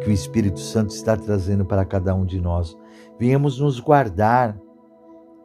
que 0.00 0.08
o 0.08 0.12
Espírito 0.12 0.60
Santo 0.60 0.90
está 0.90 1.16
trazendo 1.16 1.64
para 1.64 1.84
cada 1.84 2.14
um 2.14 2.24
de 2.24 2.40
nós. 2.40 2.76
Venhamos 3.18 3.60
nos 3.60 3.78
guardar 3.78 4.58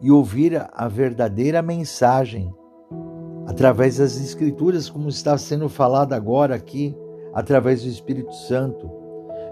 e 0.01 0.12
ouvir 0.12 0.67
a 0.73 0.88
verdadeira 0.88 1.62
mensagem 1.62 2.53
através 3.47 3.97
das 3.97 4.19
Escrituras, 4.19 4.89
como 4.89 5.10
está 5.10 5.38
sendo 5.38 5.69
falado 5.69 6.13
agora 6.13 6.55
aqui, 6.55 6.95
através 7.33 7.81
do 7.81 7.89
Espírito 7.89 8.33
Santo. 8.33 9.07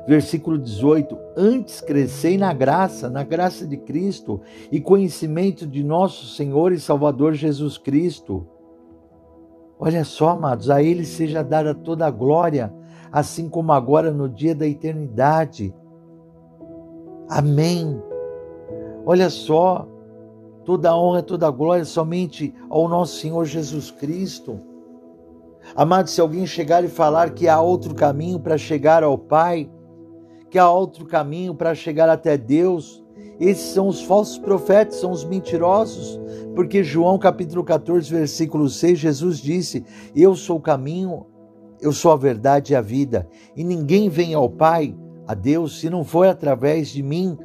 Versículo 0.08 0.58
18: 0.58 1.18
Antes 1.36 1.82
crescei 1.82 2.38
na 2.38 2.54
graça, 2.54 3.10
na 3.10 3.24
graça 3.24 3.65
de 3.65 3.78
Cristo 3.78 4.39
e 4.72 4.80
conhecimento 4.80 5.65
de 5.65 5.84
nosso 5.84 6.28
Senhor 6.28 6.72
e 6.72 6.80
Salvador 6.80 7.34
Jesus 7.34 7.78
Cristo. 7.78 8.48
Olha 9.80 10.06
só, 10.06 10.30
amados, 10.30 10.70
a 10.70 10.82
Ele 10.82 11.04
seja 11.04 11.44
dada 11.44 11.74
toda 11.74 12.06
a 12.06 12.12
glória, 12.12 12.74
assim 13.12 13.50
como 13.50 13.74
agora 13.74 14.12
no 14.12 14.30
dia 14.30 14.56
da 14.56 14.68
eternidade. 14.68 15.74
Amém. 17.28 18.02
Olha 19.06 19.30
só, 19.30 19.88
toda 20.63 20.91
a 20.91 20.98
honra, 20.98 21.24
toda 21.24 21.48
a 21.48 21.52
glória 21.52 21.84
somente 21.84 22.54
ao 22.70 22.88
nosso 22.88 23.20
Senhor 23.20 23.44
Jesus 23.46 23.91
Cristo. 23.91 24.60
Amados, 25.76 26.12
se 26.12 26.22
alguém 26.22 26.46
chegar 26.46 26.84
e 26.84 26.88
falar 26.88 27.32
que 27.32 27.48
há 27.48 27.60
outro 27.60 27.96
caminho 27.96 28.39
para 28.39 28.58
chegar 28.58 29.04
ao 29.04 29.18
Pai, 29.18 29.70
que 30.56 30.60
há 30.60 30.72
outro 30.72 31.06
caminho 31.06 31.54
para 31.54 31.76
chegar 31.76 32.08
até 32.08 32.38
Deus. 32.38 33.04
Esses 33.41 33.74
são 33.74 33.89
os 33.89 34.02
falsos 34.02 34.38
profetas, 34.38 34.96
são 34.96 35.12
os 35.12 35.26
mentirosos, 35.26 36.18
porque 36.56 36.82
João 36.82 37.20
capítulo 37.20 37.62
14, 37.62 38.10
versículo 38.10 38.70
6, 38.70 38.98
Jesus 38.98 39.39
disse: 39.39 39.84
Eu 40.15 40.34
sou 40.34 40.56
o 40.56 40.62
caminho, 40.62 41.26
eu 41.82 41.91
sou 41.91 42.13
a 42.13 42.15
verdade 42.15 42.72
e 42.72 42.76
a 42.78 42.80
vida, 42.80 43.28
e 43.54 43.65
ninguém 43.65 44.08
vem 44.08 44.34
ao 44.34 44.50
Pai, 44.50 44.96
a 45.28 45.34
Deus, 45.34 45.82
se 45.82 45.89
não 45.89 46.06
for 46.06 46.26
através 46.26 46.88
de 46.88 47.04
mim. 47.04 47.38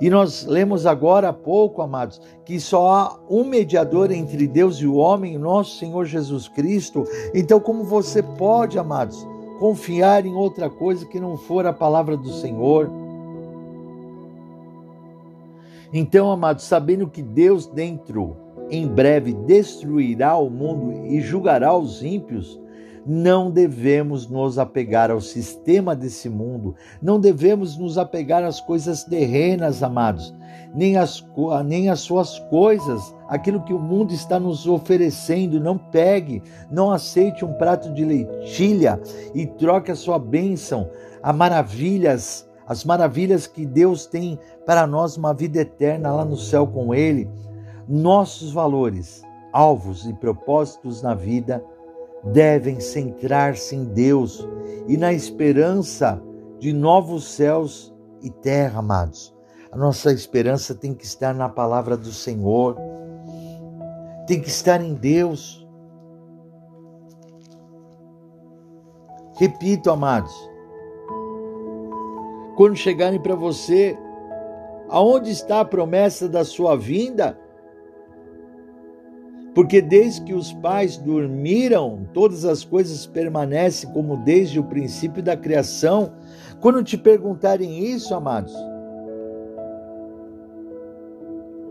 E 0.00 0.10
nós 0.10 0.44
lemos 0.44 0.86
agora 0.86 1.28
há 1.28 1.32
pouco, 1.32 1.82
amados, 1.82 2.20
que 2.44 2.58
só 2.58 2.90
há 2.90 3.20
um 3.30 3.44
mediador 3.44 4.10
entre 4.10 4.48
Deus 4.48 4.78
e 4.78 4.86
o 4.88 4.96
homem, 4.96 5.38
nosso 5.38 5.78
Senhor 5.78 6.04
Jesus 6.04 6.48
Cristo. 6.48 7.04
Então, 7.32 7.60
como 7.60 7.84
você 7.84 8.24
pode, 8.24 8.76
amados, 8.76 9.24
confiar 9.62 10.26
em 10.26 10.34
outra 10.34 10.68
coisa 10.68 11.06
que 11.06 11.20
não 11.20 11.36
for 11.36 11.64
a 11.68 11.72
palavra 11.72 12.16
do 12.16 12.32
Senhor. 12.32 12.90
Então, 15.92 16.32
amados, 16.32 16.64
sabendo 16.64 17.06
que 17.06 17.22
Deus 17.22 17.68
dentro 17.68 18.36
em 18.68 18.88
breve 18.88 19.32
destruirá 19.32 20.36
o 20.36 20.50
mundo 20.50 21.06
e 21.06 21.20
julgará 21.20 21.76
os 21.76 22.02
ímpios, 22.02 22.60
não 23.06 23.52
devemos 23.52 24.28
nos 24.28 24.58
apegar 24.58 25.12
ao 25.12 25.20
sistema 25.20 25.94
desse 25.94 26.28
mundo, 26.28 26.74
não 27.00 27.20
devemos 27.20 27.76
nos 27.78 27.96
apegar 27.96 28.42
às 28.42 28.60
coisas 28.60 29.04
terrenas, 29.04 29.80
amados, 29.80 30.34
nem 30.74 30.96
às, 30.96 31.24
nem 31.64 31.88
às 31.88 32.00
suas 32.00 32.36
coisas, 32.50 33.14
aquilo 33.32 33.62
que 33.62 33.72
o 33.72 33.78
mundo 33.78 34.12
está 34.12 34.38
nos 34.38 34.68
oferecendo. 34.68 35.58
Não 35.58 35.78
pegue, 35.78 36.42
não 36.70 36.90
aceite 36.90 37.44
um 37.44 37.54
prato 37.54 37.90
de 37.94 38.04
leitilha 38.04 39.00
e 39.34 39.46
troque 39.46 39.90
a 39.90 39.96
sua 39.96 40.18
bênção 40.18 40.90
a 41.22 41.32
maravilhas, 41.32 42.46
as 42.66 42.84
maravilhas 42.84 43.46
que 43.46 43.64
Deus 43.64 44.06
tem 44.06 44.38
para 44.66 44.86
nós, 44.86 45.16
uma 45.16 45.32
vida 45.32 45.60
eterna 45.60 46.12
lá 46.12 46.24
no 46.24 46.36
céu 46.36 46.66
com 46.66 46.94
Ele. 46.94 47.30
Nossos 47.88 48.52
valores, 48.52 49.22
alvos 49.52 50.06
e 50.06 50.12
propósitos 50.12 51.00
na 51.00 51.14
vida 51.14 51.64
devem 52.24 52.80
centrar-se 52.80 53.74
em 53.74 53.84
Deus 53.84 54.46
e 54.86 54.96
na 54.96 55.12
esperança 55.12 56.22
de 56.58 56.72
novos 56.72 57.24
céus 57.24 57.94
e 58.20 58.30
terra, 58.30 58.80
amados. 58.80 59.34
A 59.70 59.76
nossa 59.76 60.12
esperança 60.12 60.74
tem 60.74 60.92
que 60.92 61.06
estar 61.06 61.34
na 61.34 61.48
palavra 61.48 61.96
do 61.96 62.12
Senhor, 62.12 62.76
tem 64.32 64.40
que 64.40 64.48
estar 64.48 64.80
em 64.80 64.94
Deus. 64.94 65.62
Repito, 69.38 69.90
amados, 69.90 70.32
quando 72.56 72.74
chegarem 72.74 73.20
para 73.20 73.34
você, 73.34 73.94
aonde 74.88 75.30
está 75.30 75.60
a 75.60 75.66
promessa 75.66 76.30
da 76.30 76.46
sua 76.46 76.78
vinda? 76.78 77.38
Porque 79.54 79.82
desde 79.82 80.22
que 80.22 80.32
os 80.32 80.50
pais 80.50 80.96
dormiram, 80.96 82.08
todas 82.14 82.46
as 82.46 82.64
coisas 82.64 83.06
permanecem 83.06 83.92
como 83.92 84.16
desde 84.16 84.58
o 84.58 84.64
princípio 84.64 85.22
da 85.22 85.36
criação. 85.36 86.10
Quando 86.58 86.82
te 86.82 86.96
perguntarem 86.96 87.84
isso, 87.84 88.14
amados, 88.14 88.54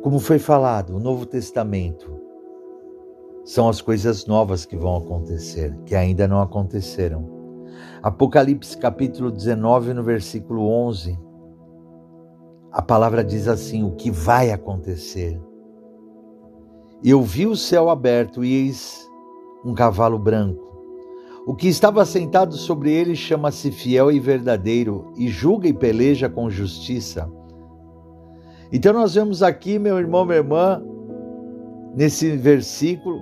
como 0.04 0.20
foi 0.20 0.38
falado, 0.38 0.96
o 0.96 1.00
Novo 1.00 1.26
Testamento 1.26 2.21
são 3.44 3.68
as 3.68 3.82
coisas 3.82 4.26
novas 4.26 4.66
que 4.66 4.78
vão 4.78 4.98
acontecer, 4.98 5.76
que 5.86 5.96
ainda 5.96 6.28
não 6.28 6.42
aconteceram. 6.42 7.30
Apocalipse 8.04 8.78
capítulo 8.78 9.32
19, 9.32 9.94
no 9.94 10.04
versículo 10.04 10.68
11, 10.68 11.18
a 12.72 12.82
palavra 12.82 13.24
diz 13.24 13.48
assim: 13.48 13.84
o 13.84 13.92
que 13.92 14.10
vai 14.10 14.52
acontecer. 14.52 15.40
Eu 17.04 17.22
vi 17.22 17.48
o 17.48 17.56
céu 17.56 17.90
aberto 17.90 18.44
e 18.44 18.54
eis 18.54 19.10
um 19.66 19.74
cavalo 19.74 20.20
branco. 20.20 20.70
O 21.46 21.56
que 21.56 21.68
estava 21.68 22.06
sentado 22.06 22.56
sobre 22.56 22.92
ele 22.92 23.16
chama-se 23.16 23.72
fiel 23.72 24.12
e 24.12 24.20
verdadeiro, 24.20 25.12
e 25.18 25.28
julga 25.28 25.68
e 25.68 25.74
peleja 25.74 26.30
com 26.30 26.50
justiça. 26.50 27.28
Então 28.72 28.94
nós 28.94 29.16
vemos 29.16 29.42
aqui, 29.42 29.80
meu 29.80 29.98
irmão, 29.98 30.24
minha 30.24 30.38
irmã, 30.38 30.82
nesse 31.96 32.36
versículo, 32.38 33.22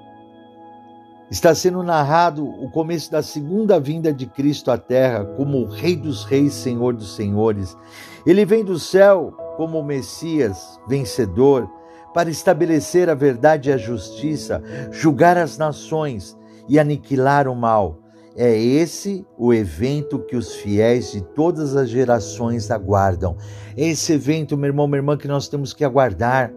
está 1.30 1.54
sendo 1.54 1.84
narrado 1.84 2.48
o 2.48 2.70
começo 2.72 3.12
da 3.12 3.22
segunda 3.22 3.80
vinda 3.80 4.12
de 4.12 4.26
Cristo 4.26 4.72
à 4.72 4.78
terra 4.78 5.26
como 5.38 5.60
o 5.60 5.66
Rei 5.66 5.96
dos 5.96 6.24
Reis, 6.24 6.54
Senhor 6.54 6.96
dos 6.96 7.16
Senhores. 7.16 7.78
Ele 8.26 8.46
vem 8.46 8.64
do 8.64 8.80
céu 8.80 9.34
como 9.56 9.80
o 9.80 9.84
Messias, 9.84 10.80
vencedor, 10.88 11.70
para 12.14 12.30
estabelecer 12.30 13.10
a 13.10 13.14
verdade 13.14 13.70
e 13.70 13.74
a 13.74 13.78
justiça, 13.78 14.62
julgar 14.92 15.38
as 15.38 15.58
nações 15.58 16.38
e 16.68 16.80
aniquilar 16.80 17.48
o 17.48 17.56
mal. 17.56 18.00
É 18.36 18.58
esse 18.58 19.26
o 19.38 19.54
evento 19.54 20.20
que 20.20 20.36
os 20.36 20.56
fiéis 20.56 21.12
de 21.12 21.22
todas 21.22 21.76
as 21.76 21.90
gerações 21.90 22.72
aguardam. 22.72 23.36
É 23.76 23.88
esse 23.88 24.14
evento, 24.14 24.56
meu 24.56 24.68
irmão, 24.68 24.88
minha 24.88 25.00
irmã, 25.00 25.18
que 25.18 25.28
nós 25.28 25.48
temos 25.48 25.74
que 25.74 25.84
aguardar. 25.84 26.54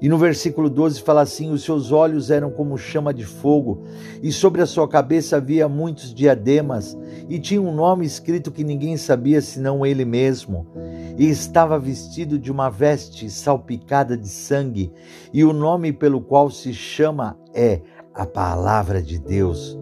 E 0.00 0.08
no 0.08 0.18
versículo 0.18 0.68
12 0.68 1.00
fala 1.00 1.22
assim: 1.22 1.50
Os 1.50 1.62
seus 1.62 1.90
olhos 1.90 2.30
eram 2.30 2.50
como 2.50 2.76
chama 2.76 3.14
de 3.14 3.24
fogo, 3.24 3.84
e 4.22 4.30
sobre 4.30 4.60
a 4.60 4.66
sua 4.66 4.86
cabeça 4.86 5.36
havia 5.36 5.68
muitos 5.68 6.12
diademas, 6.14 6.96
e 7.28 7.38
tinha 7.38 7.62
um 7.62 7.74
nome 7.74 8.04
escrito 8.04 8.52
que 8.52 8.64
ninguém 8.64 8.96
sabia 8.96 9.40
senão 9.40 9.86
ele 9.86 10.04
mesmo. 10.04 10.66
E 11.18 11.28
estava 11.30 11.78
vestido 11.78 12.38
de 12.38 12.52
uma 12.52 12.68
veste 12.68 13.30
salpicada 13.30 14.16
de 14.16 14.28
sangue, 14.28 14.92
e 15.32 15.44
o 15.44 15.52
nome 15.52 15.92
pelo 15.92 16.20
qual 16.20 16.50
se 16.50 16.74
chama 16.74 17.38
é 17.54 17.80
a 18.14 18.26
palavra 18.26 19.02
de 19.02 19.18
Deus. 19.18 19.78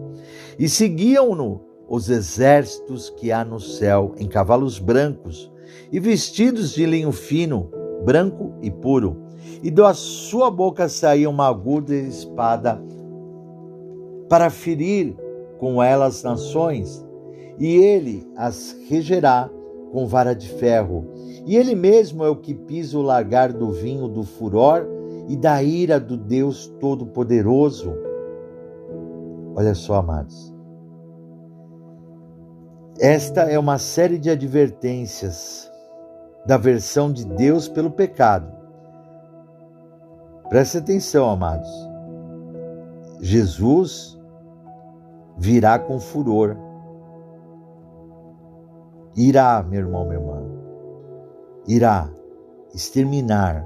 E 0.57 0.69
seguiam-no 0.69 1.61
os 1.87 2.09
exércitos 2.09 3.09
que 3.09 3.31
há 3.31 3.43
no 3.43 3.59
céu 3.59 4.15
em 4.17 4.27
cavalos 4.27 4.79
brancos 4.79 5.51
e 5.91 5.99
vestidos 5.99 6.71
de 6.73 6.85
linho 6.85 7.11
fino, 7.11 7.69
branco 8.03 8.53
e 8.61 8.71
puro. 8.71 9.24
E 9.63 9.71
da 9.71 9.93
sua 9.93 10.49
boca 10.51 10.87
saía 10.89 11.29
uma 11.29 11.47
aguda 11.47 11.95
espada 11.95 12.81
para 14.29 14.49
ferir 14.49 15.15
com 15.57 15.81
ela 15.81 16.05
as 16.05 16.23
nações, 16.23 17.05
e 17.57 17.75
ele 17.75 18.27
as 18.35 18.75
regerá 18.89 19.49
com 19.91 20.05
vara 20.05 20.33
de 20.33 20.49
ferro. 20.49 21.05
E 21.45 21.55
ele 21.55 21.75
mesmo 21.75 22.23
é 22.23 22.29
o 22.29 22.35
que 22.35 22.53
pisa 22.53 22.97
o 22.97 23.01
lagar 23.01 23.53
do 23.53 23.71
vinho 23.71 24.07
do 24.07 24.23
furor 24.23 24.85
e 25.27 25.35
da 25.35 25.61
ira 25.63 25.99
do 25.99 26.17
Deus 26.17 26.67
Todo-Poderoso. 26.79 27.93
Olha 29.55 29.73
só, 29.73 29.95
amados. 29.95 30.53
Esta 32.99 33.41
é 33.41 33.59
uma 33.59 33.77
série 33.77 34.17
de 34.17 34.29
advertências 34.29 35.71
da 36.45 36.57
versão 36.57 37.11
de 37.11 37.25
Deus 37.25 37.67
pelo 37.67 37.91
pecado. 37.91 38.64
Preste 40.49 40.77
atenção, 40.77 41.29
amados. 41.29 41.69
Jesus 43.19 44.19
virá 45.37 45.79
com 45.79 45.99
furor. 45.99 46.55
Irá, 49.15 49.63
meu 49.63 49.79
irmão, 49.79 50.05
minha 50.05 50.19
irmã, 50.19 50.43
irá 51.67 52.09
exterminar 52.73 53.65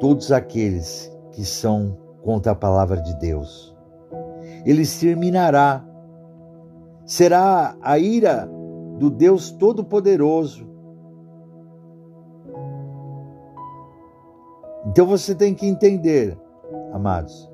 todos 0.00 0.32
aqueles 0.32 1.10
que 1.30 1.44
são 1.44 1.96
contra 2.22 2.52
a 2.52 2.56
palavra 2.56 3.00
de 3.00 3.14
Deus. 3.18 3.74
Ele 4.64 4.82
exterminará. 4.82 5.84
Será 7.06 7.76
a 7.80 7.98
ira 7.98 8.48
do 8.98 9.10
Deus 9.10 9.50
Todo-Poderoso. 9.50 10.69
Então 14.90 15.06
você 15.06 15.36
tem 15.36 15.54
que 15.54 15.66
entender, 15.66 16.36
amados, 16.92 17.48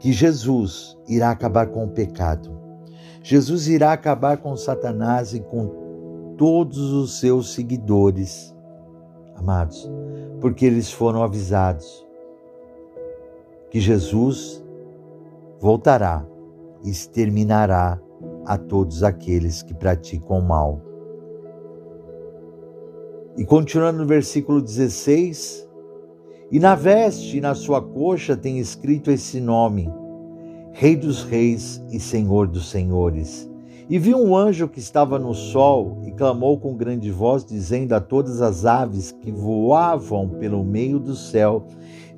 que 0.00 0.12
Jesus 0.12 0.98
irá 1.06 1.30
acabar 1.30 1.68
com 1.68 1.84
o 1.84 1.88
pecado. 1.88 2.58
Jesus 3.22 3.68
irá 3.68 3.92
acabar 3.92 4.38
com 4.38 4.56
Satanás 4.56 5.34
e 5.34 5.40
com 5.40 6.34
todos 6.36 6.92
os 6.92 7.20
seus 7.20 7.54
seguidores, 7.54 8.52
amados, 9.36 9.88
porque 10.40 10.66
eles 10.66 10.90
foram 10.90 11.22
avisados 11.22 12.04
que 13.70 13.78
Jesus 13.78 14.60
voltará 15.60 16.26
e 16.82 16.90
exterminará 16.90 18.00
a 18.44 18.58
todos 18.58 19.04
aqueles 19.04 19.62
que 19.62 19.72
praticam 19.72 20.40
o 20.40 20.42
mal. 20.42 20.87
E 23.38 23.44
continuando 23.44 24.00
no 24.00 24.04
versículo 24.04 24.60
16, 24.60 25.64
e 26.50 26.58
na 26.58 26.74
veste 26.74 27.36
e 27.36 27.40
na 27.40 27.54
sua 27.54 27.80
coxa 27.80 28.36
tem 28.36 28.58
escrito 28.58 29.12
esse 29.12 29.38
nome: 29.40 29.88
Rei 30.72 30.96
dos 30.96 31.22
Reis 31.22 31.80
e 31.88 32.00
Senhor 32.00 32.48
dos 32.48 32.68
Senhores. 32.68 33.48
E 33.88 33.96
vi 33.96 34.12
um 34.12 34.36
anjo 34.36 34.66
que 34.66 34.80
estava 34.80 35.20
no 35.20 35.34
sol 35.34 36.02
e 36.04 36.10
clamou 36.10 36.58
com 36.58 36.76
grande 36.76 37.12
voz, 37.12 37.44
dizendo 37.44 37.92
a 37.92 38.00
todas 38.00 38.42
as 38.42 38.66
aves 38.66 39.12
que 39.12 39.30
voavam 39.30 40.30
pelo 40.30 40.64
meio 40.64 40.98
do 40.98 41.14
céu: 41.14 41.64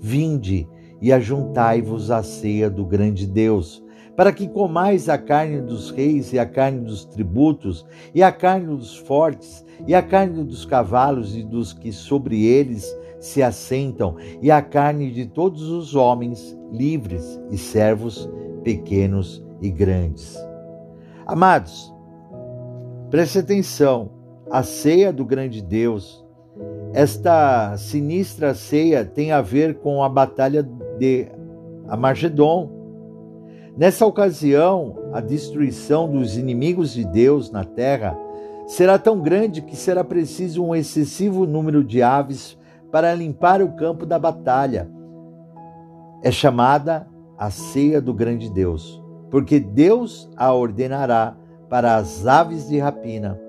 Vinde 0.01 0.67
e 1.03 1.13
ajuntai-vos 1.13 2.11
à 2.11 2.23
ceia 2.23 2.71
do 2.71 2.87
grande 2.87 3.27
Deus, 3.27 3.85
para 4.21 4.33
que 4.33 4.47
comais 4.47 5.09
a 5.09 5.17
carne 5.17 5.63
dos 5.63 5.91
reis 5.91 6.35
e 6.35 6.39
a 6.39 6.45
carne 6.45 6.81
dos 6.81 7.07
tributos, 7.07 7.87
e 8.15 8.23
a 8.23 8.31
carne 8.31 8.67
dos 8.67 8.95
fortes, 8.95 9.65
e 9.87 9.95
a 9.95 10.03
carne 10.03 10.45
dos 10.45 10.67
cavalos 10.67 11.35
e 11.35 11.43
dos 11.43 11.73
que 11.73 11.91
sobre 11.91 12.45
eles 12.45 12.95
se 13.19 13.43
assentam, 13.43 14.17
e 14.43 14.51
a 14.51 14.61
carne 14.61 15.11
de 15.11 15.25
todos 15.25 15.63
os 15.71 15.95
homens, 15.95 16.55
livres 16.71 17.41
e 17.51 17.57
servos, 17.57 18.29
pequenos 18.63 19.43
e 19.59 19.71
grandes. 19.71 20.37
Amados, 21.27 21.91
preste 23.09 23.39
atenção, 23.39 24.11
a 24.51 24.63
ceia 24.63 25.15
do 25.15 25.25
grande 25.25 25.63
Deus, 25.63 26.23
esta 26.93 27.75
sinistra 27.79 28.53
ceia 28.53 29.03
tem 29.03 29.33
a 29.33 29.41
ver 29.41 29.79
com 29.79 30.05
a 30.05 30.11
batalha 30.11 30.63
de 30.99 31.27
Amargedon. 31.89 32.80
Nessa 33.81 34.05
ocasião, 34.05 35.09
a 35.11 35.23
destruição 35.23 36.07
dos 36.07 36.37
inimigos 36.37 36.93
de 36.93 37.03
Deus 37.03 37.51
na 37.51 37.65
terra 37.65 38.15
será 38.67 38.99
tão 38.99 39.19
grande 39.19 39.63
que 39.63 39.75
será 39.75 40.05
preciso 40.05 40.63
um 40.63 40.75
excessivo 40.75 41.47
número 41.47 41.83
de 41.83 42.03
aves 42.03 42.59
para 42.93 43.15
limpar 43.15 43.63
o 43.63 43.73
campo 43.73 44.05
da 44.05 44.19
batalha. 44.19 44.87
É 46.23 46.31
chamada 46.31 47.09
a 47.39 47.51
ceia 47.51 48.03
do 48.03 48.13
grande 48.13 48.51
Deus, 48.51 49.03
porque 49.31 49.59
Deus 49.59 50.31
a 50.37 50.53
ordenará 50.53 51.35
para 51.71 51.97
as 51.97 52.27
aves 52.27 52.69
de 52.69 52.79
rapina 52.79 53.41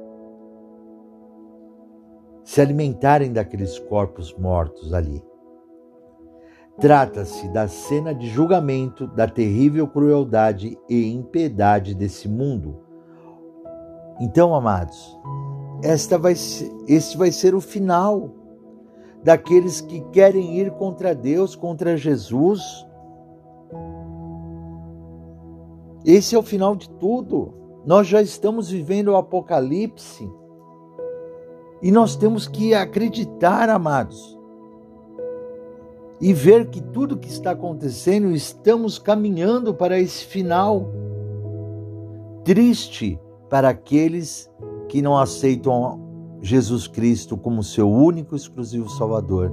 se 2.46 2.62
alimentarem 2.62 3.34
daqueles 3.34 3.78
corpos 3.80 4.34
mortos 4.34 4.94
ali. 4.94 5.22
Trata-se 6.82 7.48
da 7.50 7.68
cena 7.68 8.12
de 8.12 8.28
julgamento 8.28 9.06
da 9.06 9.28
terrível 9.28 9.88
crueldade 9.88 10.80
e 10.90 11.14
impiedade 11.14 11.94
desse 11.94 12.28
mundo. 12.28 12.80
Então, 14.20 14.56
amados, 14.56 15.16
esta 15.84 16.18
vai 16.18 16.34
ser, 16.34 16.72
este 16.88 17.16
vai 17.20 17.32
ser 17.32 17.54
o 17.54 17.62
final 17.62 18.32
daqueles 19.24 19.80
que 19.80 20.02
querem 20.12 20.58
ir 20.58 20.72
contra 20.72 21.14
Deus, 21.14 21.56
contra 21.56 21.96
Jesus. 21.96 22.64
Esse 26.04 26.34
é 26.34 26.40
o 26.40 26.44
final 26.44 26.76
de 26.76 26.90
tudo. 26.90 27.54
Nós 27.86 28.08
já 28.08 28.24
estamos 28.24 28.72
vivendo 28.72 29.10
o 29.10 29.18
Apocalipse. 29.18 30.28
E 31.80 31.92
nós 31.92 32.16
temos 32.16 32.48
que 32.48 32.74
acreditar, 32.74 33.70
amados, 33.70 34.41
e 36.22 36.34
ver 36.34 36.68
que 36.68 36.80
tudo 36.80 37.18
que 37.18 37.28
está 37.28 37.52
acontecendo, 37.52 38.32
estamos 38.32 39.00
caminhando 39.00 39.74
para 39.74 40.00
esse 40.00 40.24
final 40.26 40.88
triste 42.44 43.20
para 43.50 43.70
aqueles 43.70 44.50
que 44.88 45.02
não 45.02 45.18
aceitam 45.18 46.00
Jesus 46.42 46.88
Cristo 46.88 47.36
como 47.36 47.64
seu 47.64 47.90
único 47.90 48.36
e 48.36 48.38
exclusivo 48.38 48.90
Salvador. 48.90 49.52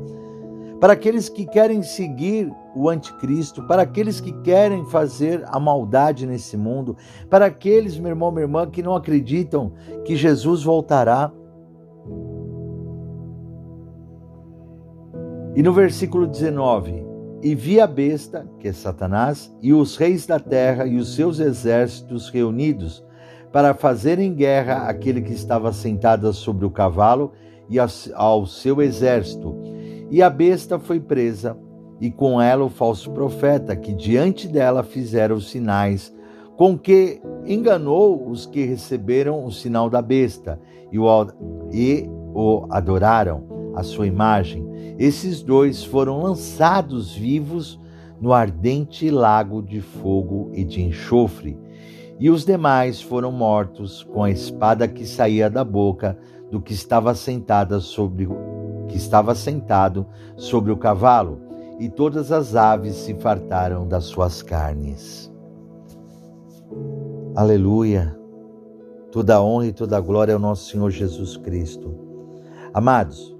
Para 0.80 0.92
aqueles 0.92 1.28
que 1.28 1.44
querem 1.44 1.82
seguir 1.82 2.52
o 2.74 2.88
anticristo, 2.88 3.66
para 3.66 3.82
aqueles 3.82 4.20
que 4.20 4.32
querem 4.42 4.84
fazer 4.84 5.42
a 5.48 5.58
maldade 5.58 6.24
nesse 6.24 6.56
mundo, 6.56 6.96
para 7.28 7.46
aqueles, 7.46 7.98
meu 7.98 8.10
irmão, 8.10 8.30
minha 8.30 8.44
irmã, 8.44 8.70
que 8.70 8.82
não 8.82 8.94
acreditam 8.94 9.72
que 10.04 10.14
Jesus 10.14 10.62
voltará. 10.62 11.32
E 15.58 15.62
no 15.62 15.72
versículo 15.72 16.24
19: 16.24 17.04
E 17.42 17.52
vi 17.52 17.80
a 17.80 17.86
besta, 17.88 18.48
que 18.60 18.68
é 18.68 18.72
Satanás, 18.72 19.52
e 19.60 19.74
os 19.74 19.96
reis 19.96 20.24
da 20.24 20.38
terra 20.38 20.86
e 20.86 20.96
os 20.96 21.16
seus 21.16 21.40
exércitos 21.40 22.30
reunidos 22.30 23.04
para 23.50 23.74
fazerem 23.74 24.32
guerra 24.32 24.88
àquele 24.88 25.20
que 25.20 25.32
estava 25.32 25.72
sentado 25.72 26.32
sobre 26.32 26.64
o 26.64 26.70
cavalo 26.70 27.32
e 27.68 27.76
ao 28.14 28.46
seu 28.46 28.80
exército. 28.80 29.52
E 30.12 30.22
a 30.22 30.30
besta 30.30 30.78
foi 30.78 31.00
presa, 31.00 31.58
e 32.00 32.08
com 32.08 32.40
ela 32.40 32.64
o 32.64 32.70
falso 32.70 33.10
profeta, 33.10 33.74
que 33.74 33.92
diante 33.92 34.46
dela 34.46 34.84
fizeram 34.84 35.34
os 35.34 35.50
sinais, 35.50 36.14
com 36.56 36.78
que 36.78 37.20
enganou 37.44 38.30
os 38.30 38.46
que 38.46 38.64
receberam 38.64 39.44
o 39.44 39.50
sinal 39.50 39.90
da 39.90 40.00
besta 40.00 40.60
e 40.92 41.00
o, 41.00 41.26
e 41.72 42.08
o 42.32 42.64
adoraram, 42.70 43.57
a 43.74 43.82
sua 43.82 44.06
imagem. 44.06 44.66
Esses 44.98 45.42
dois 45.42 45.84
foram 45.84 46.22
lançados 46.22 47.14
vivos 47.14 47.78
no 48.20 48.32
ardente 48.32 49.10
lago 49.10 49.62
de 49.62 49.80
fogo 49.80 50.50
e 50.54 50.64
de 50.64 50.82
enxofre 50.82 51.56
e 52.20 52.28
os 52.30 52.44
demais 52.44 53.00
foram 53.00 53.30
mortos 53.30 54.02
com 54.02 54.24
a 54.24 54.30
espada 54.30 54.88
que 54.88 55.06
saía 55.06 55.48
da 55.48 55.64
boca 55.64 56.18
do 56.50 56.60
que 56.60 56.72
estava 56.72 57.14
sentada 57.14 57.78
sobre 57.80 58.28
que 58.88 58.96
estava 58.96 59.34
sentado 59.34 60.06
sobre 60.36 60.72
o 60.72 60.76
cavalo, 60.76 61.38
e 61.78 61.90
todas 61.90 62.32
as 62.32 62.56
aves 62.56 62.96
se 62.96 63.14
fartaram 63.14 63.86
das 63.86 64.04
suas 64.04 64.42
carnes. 64.42 65.30
Aleluia. 67.36 68.18
Toda 69.12 69.42
honra 69.42 69.66
e 69.66 69.72
toda 69.72 70.00
glória 70.00 70.32
ao 70.32 70.40
nosso 70.40 70.70
Senhor 70.70 70.90
Jesus 70.90 71.36
Cristo. 71.36 71.94
Amados, 72.72 73.36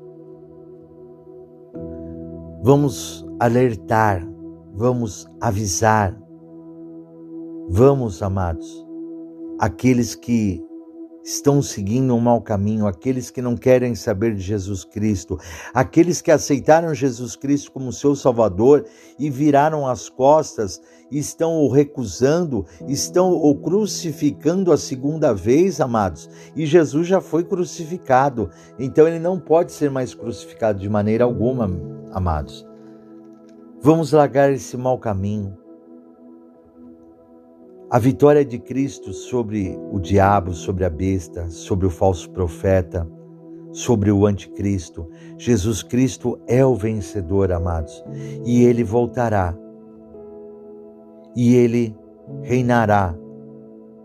vamos 2.62 3.24
alertar, 3.38 4.26
vamos 4.74 5.28
avisar, 5.40 6.18
vamos, 7.68 8.22
amados, 8.22 8.86
aqueles 9.60 10.14
que 10.14 10.62
estão 11.28 11.60
seguindo 11.60 12.14
um 12.14 12.20
mau 12.20 12.40
caminho, 12.40 12.86
aqueles 12.86 13.30
que 13.30 13.42
não 13.42 13.54
querem 13.54 13.94
saber 13.94 14.34
de 14.34 14.40
Jesus 14.40 14.82
Cristo, 14.82 15.38
aqueles 15.74 16.22
que 16.22 16.30
aceitaram 16.30 16.94
Jesus 16.94 17.36
Cristo 17.36 17.70
como 17.70 17.92
seu 17.92 18.16
Salvador 18.16 18.86
e 19.18 19.28
viraram 19.28 19.86
as 19.86 20.08
costas, 20.08 20.80
estão 21.10 21.58
o 21.58 21.68
recusando, 21.70 22.64
estão 22.86 23.32
o 23.32 23.54
crucificando 23.54 24.72
a 24.72 24.78
segunda 24.78 25.34
vez, 25.34 25.80
amados. 25.80 26.30
E 26.56 26.64
Jesus 26.64 27.06
já 27.06 27.20
foi 27.20 27.44
crucificado, 27.44 28.50
então 28.78 29.06
ele 29.06 29.18
não 29.18 29.38
pode 29.38 29.72
ser 29.72 29.90
mais 29.90 30.14
crucificado 30.14 30.78
de 30.78 30.88
maneira 30.88 31.24
alguma, 31.24 31.68
amados. 32.12 32.66
Vamos 33.80 34.12
largar 34.12 34.52
esse 34.52 34.76
mau 34.76 34.98
caminho. 34.98 35.56
A 37.90 37.98
vitória 37.98 38.44
de 38.44 38.58
Cristo 38.58 39.12
sobre 39.12 39.78
o 39.90 39.98
diabo, 39.98 40.52
sobre 40.52 40.84
a 40.84 40.90
besta, 40.90 41.48
sobre 41.48 41.86
o 41.86 41.90
falso 41.90 42.28
profeta, 42.30 43.08
sobre 43.72 44.10
o 44.10 44.26
anticristo. 44.26 45.08
Jesus 45.38 45.82
Cristo 45.82 46.38
é 46.46 46.64
o 46.64 46.74
vencedor, 46.74 47.52
amados, 47.52 48.04
e 48.44 48.62
ele 48.64 48.84
voltará. 48.84 49.56
E 51.34 51.54
ele 51.54 51.96
reinará 52.42 53.14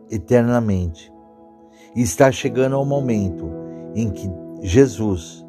eternamente. 0.10 1.12
E 1.96 2.02
está 2.02 2.32
chegando 2.32 2.80
o 2.80 2.86
momento 2.86 3.50
em 3.96 4.10
que 4.10 4.30
Jesus 4.62 5.43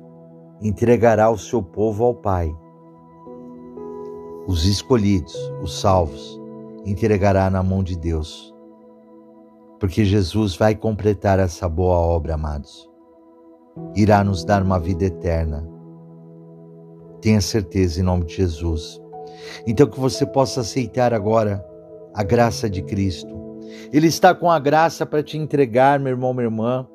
entregará 0.61 1.31
o 1.31 1.39
seu 1.39 1.63
povo 1.63 2.05
ao 2.05 2.15
Pai. 2.15 2.55
Os 4.47 4.67
escolhidos, 4.67 5.35
os 5.63 5.81
salvos 5.81 6.41
entregará 6.85 7.49
na 7.49 7.63
mão 7.63 7.83
de 7.83 7.97
Deus. 7.97 8.55
Porque 9.81 10.05
Jesus 10.05 10.57
vai 10.57 10.75
completar 10.75 11.39
essa 11.39 11.69
boa 11.69 11.97
obra, 11.97 12.35
amados. 12.35 12.89
Irá 13.95 14.23
nos 14.23 14.45
dar 14.45 14.63
uma 14.63 14.79
vida 14.79 15.05
eterna. 15.05 15.67
Tenha 17.21 17.41
certeza 17.41 18.01
em 18.01 18.05
nome 18.05 18.25
de 18.25 18.37
Jesus. 18.37 19.01
Então 19.67 19.87
que 19.87 19.99
você 19.99 20.25
possa 20.27 20.61
aceitar 20.61 21.13
agora 21.13 21.65
a 22.15 22.23
graça 22.23 22.69
de 22.69 22.83
Cristo. 22.83 23.35
Ele 23.93 24.07
está 24.07 24.35
com 24.35 24.51
a 24.51 24.59
graça 24.59 25.05
para 25.05 25.23
te 25.23 25.37
entregar, 25.37 25.99
meu 25.99 26.11
irmão, 26.11 26.33
minha 26.33 26.47
irmã, 26.47 26.87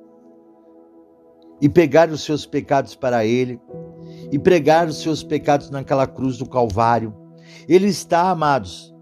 e 1.61 1.67
pegar 1.67 2.09
os 2.09 2.23
seus 2.23 2.45
pecados 2.45 2.95
para 2.95 3.25
Ele, 3.25 3.59
e 4.31 4.39
pregar 4.39 4.87
os 4.87 5.01
seus 5.01 5.23
pecados 5.23 5.69
naquela 5.69 6.07
cruz 6.07 6.37
do 6.37 6.47
Calvário. 6.47 7.13
Ele 7.67 7.87
está, 7.87 8.29
amados, 8.29 8.93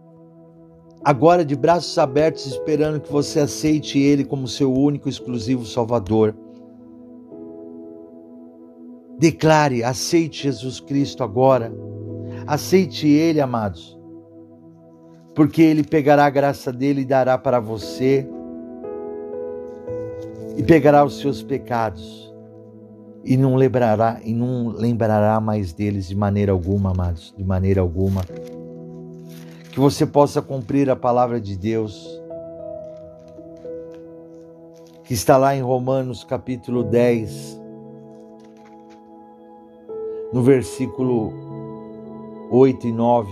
agora 1.04 1.46
de 1.46 1.56
braços 1.56 1.98
abertos, 1.98 2.46
esperando 2.46 3.00
que 3.00 3.12
você 3.12 3.42
aceite 3.42 4.00
Ele 4.00 4.24
como 4.24 4.48
seu 4.48 4.74
único, 4.74 5.08
exclusivo 5.08 5.66
Salvador. 5.66 6.36
Declare, 9.20 9.84
aceite 9.84 10.44
Jesus 10.44 10.80
Cristo 10.80 11.24
agora. 11.24 11.74
Aceite 12.46 13.08
Ele, 13.08 13.42
amados, 13.42 13.98
porque 15.36 15.62
Ele 15.62 15.84
pegará 15.84 16.26
a 16.26 16.30
graça 16.30 16.72
dele 16.72 17.02
e 17.02 17.06
dará 17.06 17.38
para 17.38 17.60
você, 17.60 18.28
e 20.56 20.64
pegará 20.64 21.04
os 21.04 21.20
seus 21.20 21.44
pecados, 21.44 22.27
e 23.28 23.36
não 23.36 23.56
lembrará, 23.56 24.22
e 24.24 24.34
não 24.34 24.70
lembrará 24.70 25.42
mais 25.42 25.74
deles 25.74 26.08
de 26.08 26.16
maneira 26.16 26.54
alguma, 26.54 26.92
amados, 26.92 27.34
de 27.38 27.44
maneira 27.44 27.82
alguma 27.82 28.22
que 29.78 29.80
você 29.82 30.06
possa 30.08 30.42
cumprir 30.42 30.90
a 30.90 30.96
palavra 30.96 31.40
de 31.40 31.56
Deus, 31.56 32.08
que 35.04 35.14
está 35.14 35.38
lá 35.38 35.56
em 35.56 35.62
Romanos 35.62 36.24
capítulo 36.24 36.84
10, 36.84 37.62
no 40.32 40.42
versículo 40.42 41.32
8 42.50 42.88
e 42.88 42.92
9, 42.94 43.32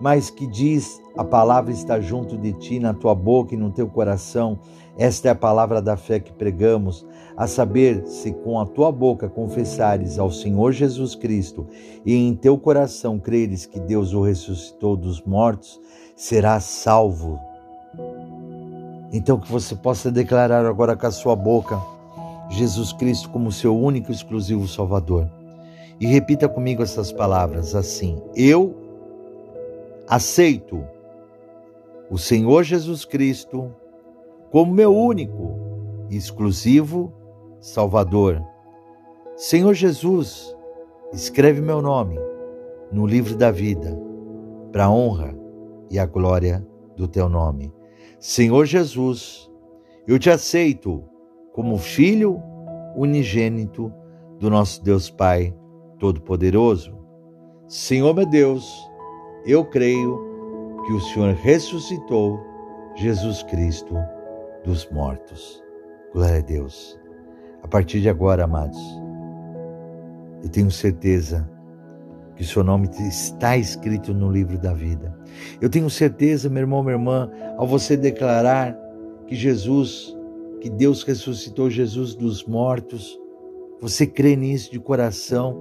mas 0.00 0.30
que 0.30 0.46
diz: 0.46 1.00
a 1.14 1.22
palavra 1.22 1.70
está 1.70 2.00
junto 2.00 2.38
de 2.38 2.52
ti, 2.54 2.80
na 2.80 2.94
tua 2.94 3.14
boca 3.14 3.54
e 3.54 3.58
no 3.58 3.70
teu 3.70 3.86
coração. 3.86 4.58
Esta 4.98 5.28
é 5.28 5.30
a 5.30 5.36
palavra 5.36 5.80
da 5.80 5.96
fé 5.96 6.18
que 6.18 6.32
pregamos 6.32 7.06
a 7.40 7.46
saber, 7.46 8.06
se 8.06 8.32
com 8.32 8.60
a 8.60 8.66
tua 8.66 8.92
boca 8.92 9.26
confessares 9.26 10.18
ao 10.18 10.30
Senhor 10.30 10.72
Jesus 10.72 11.14
Cristo 11.14 11.66
e 12.04 12.14
em 12.14 12.34
teu 12.34 12.58
coração 12.58 13.18
creres 13.18 13.64
que 13.64 13.80
Deus 13.80 14.12
o 14.12 14.20
ressuscitou 14.20 14.94
dos 14.94 15.22
mortos, 15.22 15.80
serás 16.14 16.64
salvo. 16.64 17.40
Então 19.10 19.40
que 19.40 19.50
você 19.50 19.74
possa 19.74 20.10
declarar 20.10 20.66
agora 20.66 20.94
com 20.94 21.06
a 21.06 21.10
sua 21.10 21.34
boca 21.34 21.80
Jesus 22.50 22.92
Cristo 22.92 23.30
como 23.30 23.50
seu 23.50 23.74
único 23.74 24.12
e 24.12 24.14
exclusivo 24.14 24.68
Salvador. 24.68 25.26
E 25.98 26.04
repita 26.04 26.46
comigo 26.46 26.82
essas 26.82 27.10
palavras 27.10 27.74
assim: 27.74 28.20
Eu 28.36 28.76
aceito 30.06 30.84
o 32.10 32.18
Senhor 32.18 32.64
Jesus 32.64 33.06
Cristo 33.06 33.74
como 34.50 34.74
meu 34.74 34.94
único 34.94 36.06
e 36.10 36.18
exclusivo 36.18 37.14
Salvador. 37.60 38.42
Senhor 39.36 39.74
Jesus, 39.74 40.56
escreve 41.12 41.60
meu 41.60 41.82
nome 41.82 42.18
no 42.90 43.06
livro 43.06 43.36
da 43.36 43.50
vida, 43.50 43.96
para 44.72 44.86
a 44.86 44.90
honra 44.90 45.36
e 45.90 45.98
a 45.98 46.06
glória 46.06 46.66
do 46.96 47.06
teu 47.06 47.28
nome. 47.28 47.72
Senhor 48.18 48.66
Jesus, 48.66 49.50
eu 50.06 50.18
te 50.18 50.30
aceito 50.30 51.04
como 51.52 51.78
filho 51.78 52.42
unigênito 52.96 53.92
do 54.38 54.50
nosso 54.50 54.82
Deus 54.82 55.10
Pai 55.10 55.54
Todo-Poderoso. 55.98 56.98
Senhor 57.68 58.14
meu 58.14 58.26
Deus, 58.26 58.90
eu 59.44 59.64
creio 59.64 60.18
que 60.86 60.92
o 60.92 61.00
Senhor 61.00 61.34
ressuscitou 61.34 62.40
Jesus 62.96 63.42
Cristo 63.44 63.94
dos 64.64 64.88
mortos. 64.90 65.62
Glória 66.12 66.38
a 66.38 66.42
Deus. 66.42 66.99
A 67.62 67.68
partir 67.68 68.00
de 68.00 68.08
agora, 68.08 68.44
amados, 68.44 68.78
eu 70.42 70.48
tenho 70.48 70.70
certeza 70.70 71.48
que 72.34 72.42
o 72.42 72.46
seu 72.46 72.64
nome 72.64 72.88
está 73.00 73.56
escrito 73.56 74.14
no 74.14 74.32
livro 74.32 74.58
da 74.58 74.72
vida. 74.72 75.14
Eu 75.60 75.68
tenho 75.68 75.90
certeza, 75.90 76.48
meu 76.48 76.62
irmão, 76.62 76.82
minha 76.82 76.94
irmã, 76.94 77.30
ao 77.58 77.66
você 77.66 77.96
declarar 77.96 78.74
que 79.26 79.34
Jesus, 79.34 80.16
que 80.60 80.70
Deus 80.70 81.02
ressuscitou 81.02 81.68
Jesus 81.68 82.14
dos 82.14 82.44
mortos, 82.44 83.18
você 83.80 84.06
crê 84.06 84.36
nisso 84.36 84.72
de 84.72 84.80
coração, 84.80 85.54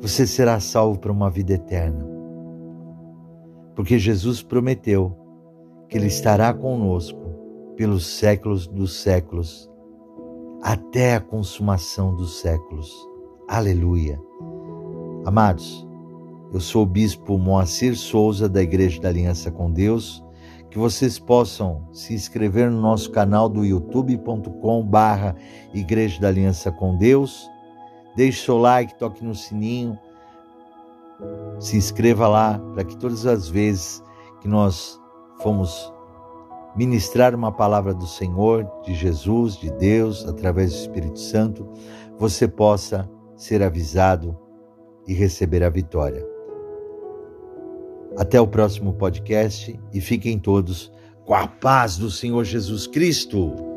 você 0.00 0.26
será 0.26 0.60
salvo 0.60 0.98
para 0.98 1.12
uma 1.12 1.30
vida 1.30 1.54
eterna. 1.54 2.06
Porque 3.74 3.98
Jesus 3.98 4.42
prometeu 4.42 5.16
que 5.88 5.98
Ele 5.98 6.06
estará 6.06 6.54
conosco 6.54 7.20
pelos 7.76 8.06
séculos 8.06 8.68
dos 8.68 8.94
séculos 8.94 9.71
até 10.62 11.16
a 11.16 11.20
consumação 11.20 12.14
dos 12.14 12.38
séculos. 12.38 12.94
Aleluia. 13.48 14.22
Amados, 15.24 15.86
eu 16.52 16.60
sou 16.60 16.84
o 16.84 16.86
bispo 16.86 17.36
Moacir 17.36 17.96
Souza 17.96 18.48
da 18.48 18.62
Igreja 18.62 19.00
da 19.00 19.08
Aliança 19.08 19.50
com 19.50 19.70
Deus. 19.70 20.24
Que 20.70 20.78
vocês 20.78 21.18
possam 21.18 21.86
se 21.92 22.14
inscrever 22.14 22.70
no 22.70 22.80
nosso 22.80 23.10
canal 23.10 23.46
do 23.48 23.62
youtube.com 23.62 24.86
barra 24.86 25.36
Igreja 25.74 26.18
da 26.20 26.28
Aliança 26.28 26.72
com 26.72 26.96
Deus. 26.96 27.46
Deixe 28.16 28.44
seu 28.44 28.56
like, 28.56 28.98
toque 28.98 29.24
no 29.24 29.34
sininho, 29.34 29.98
se 31.58 31.76
inscreva 31.76 32.28
lá 32.28 32.58
para 32.72 32.84
que 32.84 32.96
todas 32.96 33.26
as 33.26 33.48
vezes 33.48 34.02
que 34.40 34.48
nós 34.48 34.98
fomos 35.42 35.91
ministrar 36.76 37.34
uma 37.34 37.52
palavra 37.52 37.92
do 37.92 38.06
Senhor, 38.06 38.70
de 38.84 38.94
Jesus, 38.94 39.56
de 39.56 39.70
Deus, 39.72 40.26
através 40.26 40.72
do 40.72 40.78
Espírito 40.78 41.18
Santo, 41.18 41.68
você 42.18 42.48
possa 42.48 43.08
ser 43.36 43.62
avisado 43.62 44.38
e 45.06 45.12
receber 45.12 45.62
a 45.62 45.70
vitória. 45.70 46.24
Até 48.16 48.40
o 48.40 48.46
próximo 48.46 48.92
podcast 48.94 49.78
e 49.92 50.00
fiquem 50.00 50.38
todos 50.38 50.92
com 51.24 51.34
a 51.34 51.46
paz 51.46 51.96
do 51.96 52.10
Senhor 52.10 52.44
Jesus 52.44 52.86
Cristo. 52.86 53.71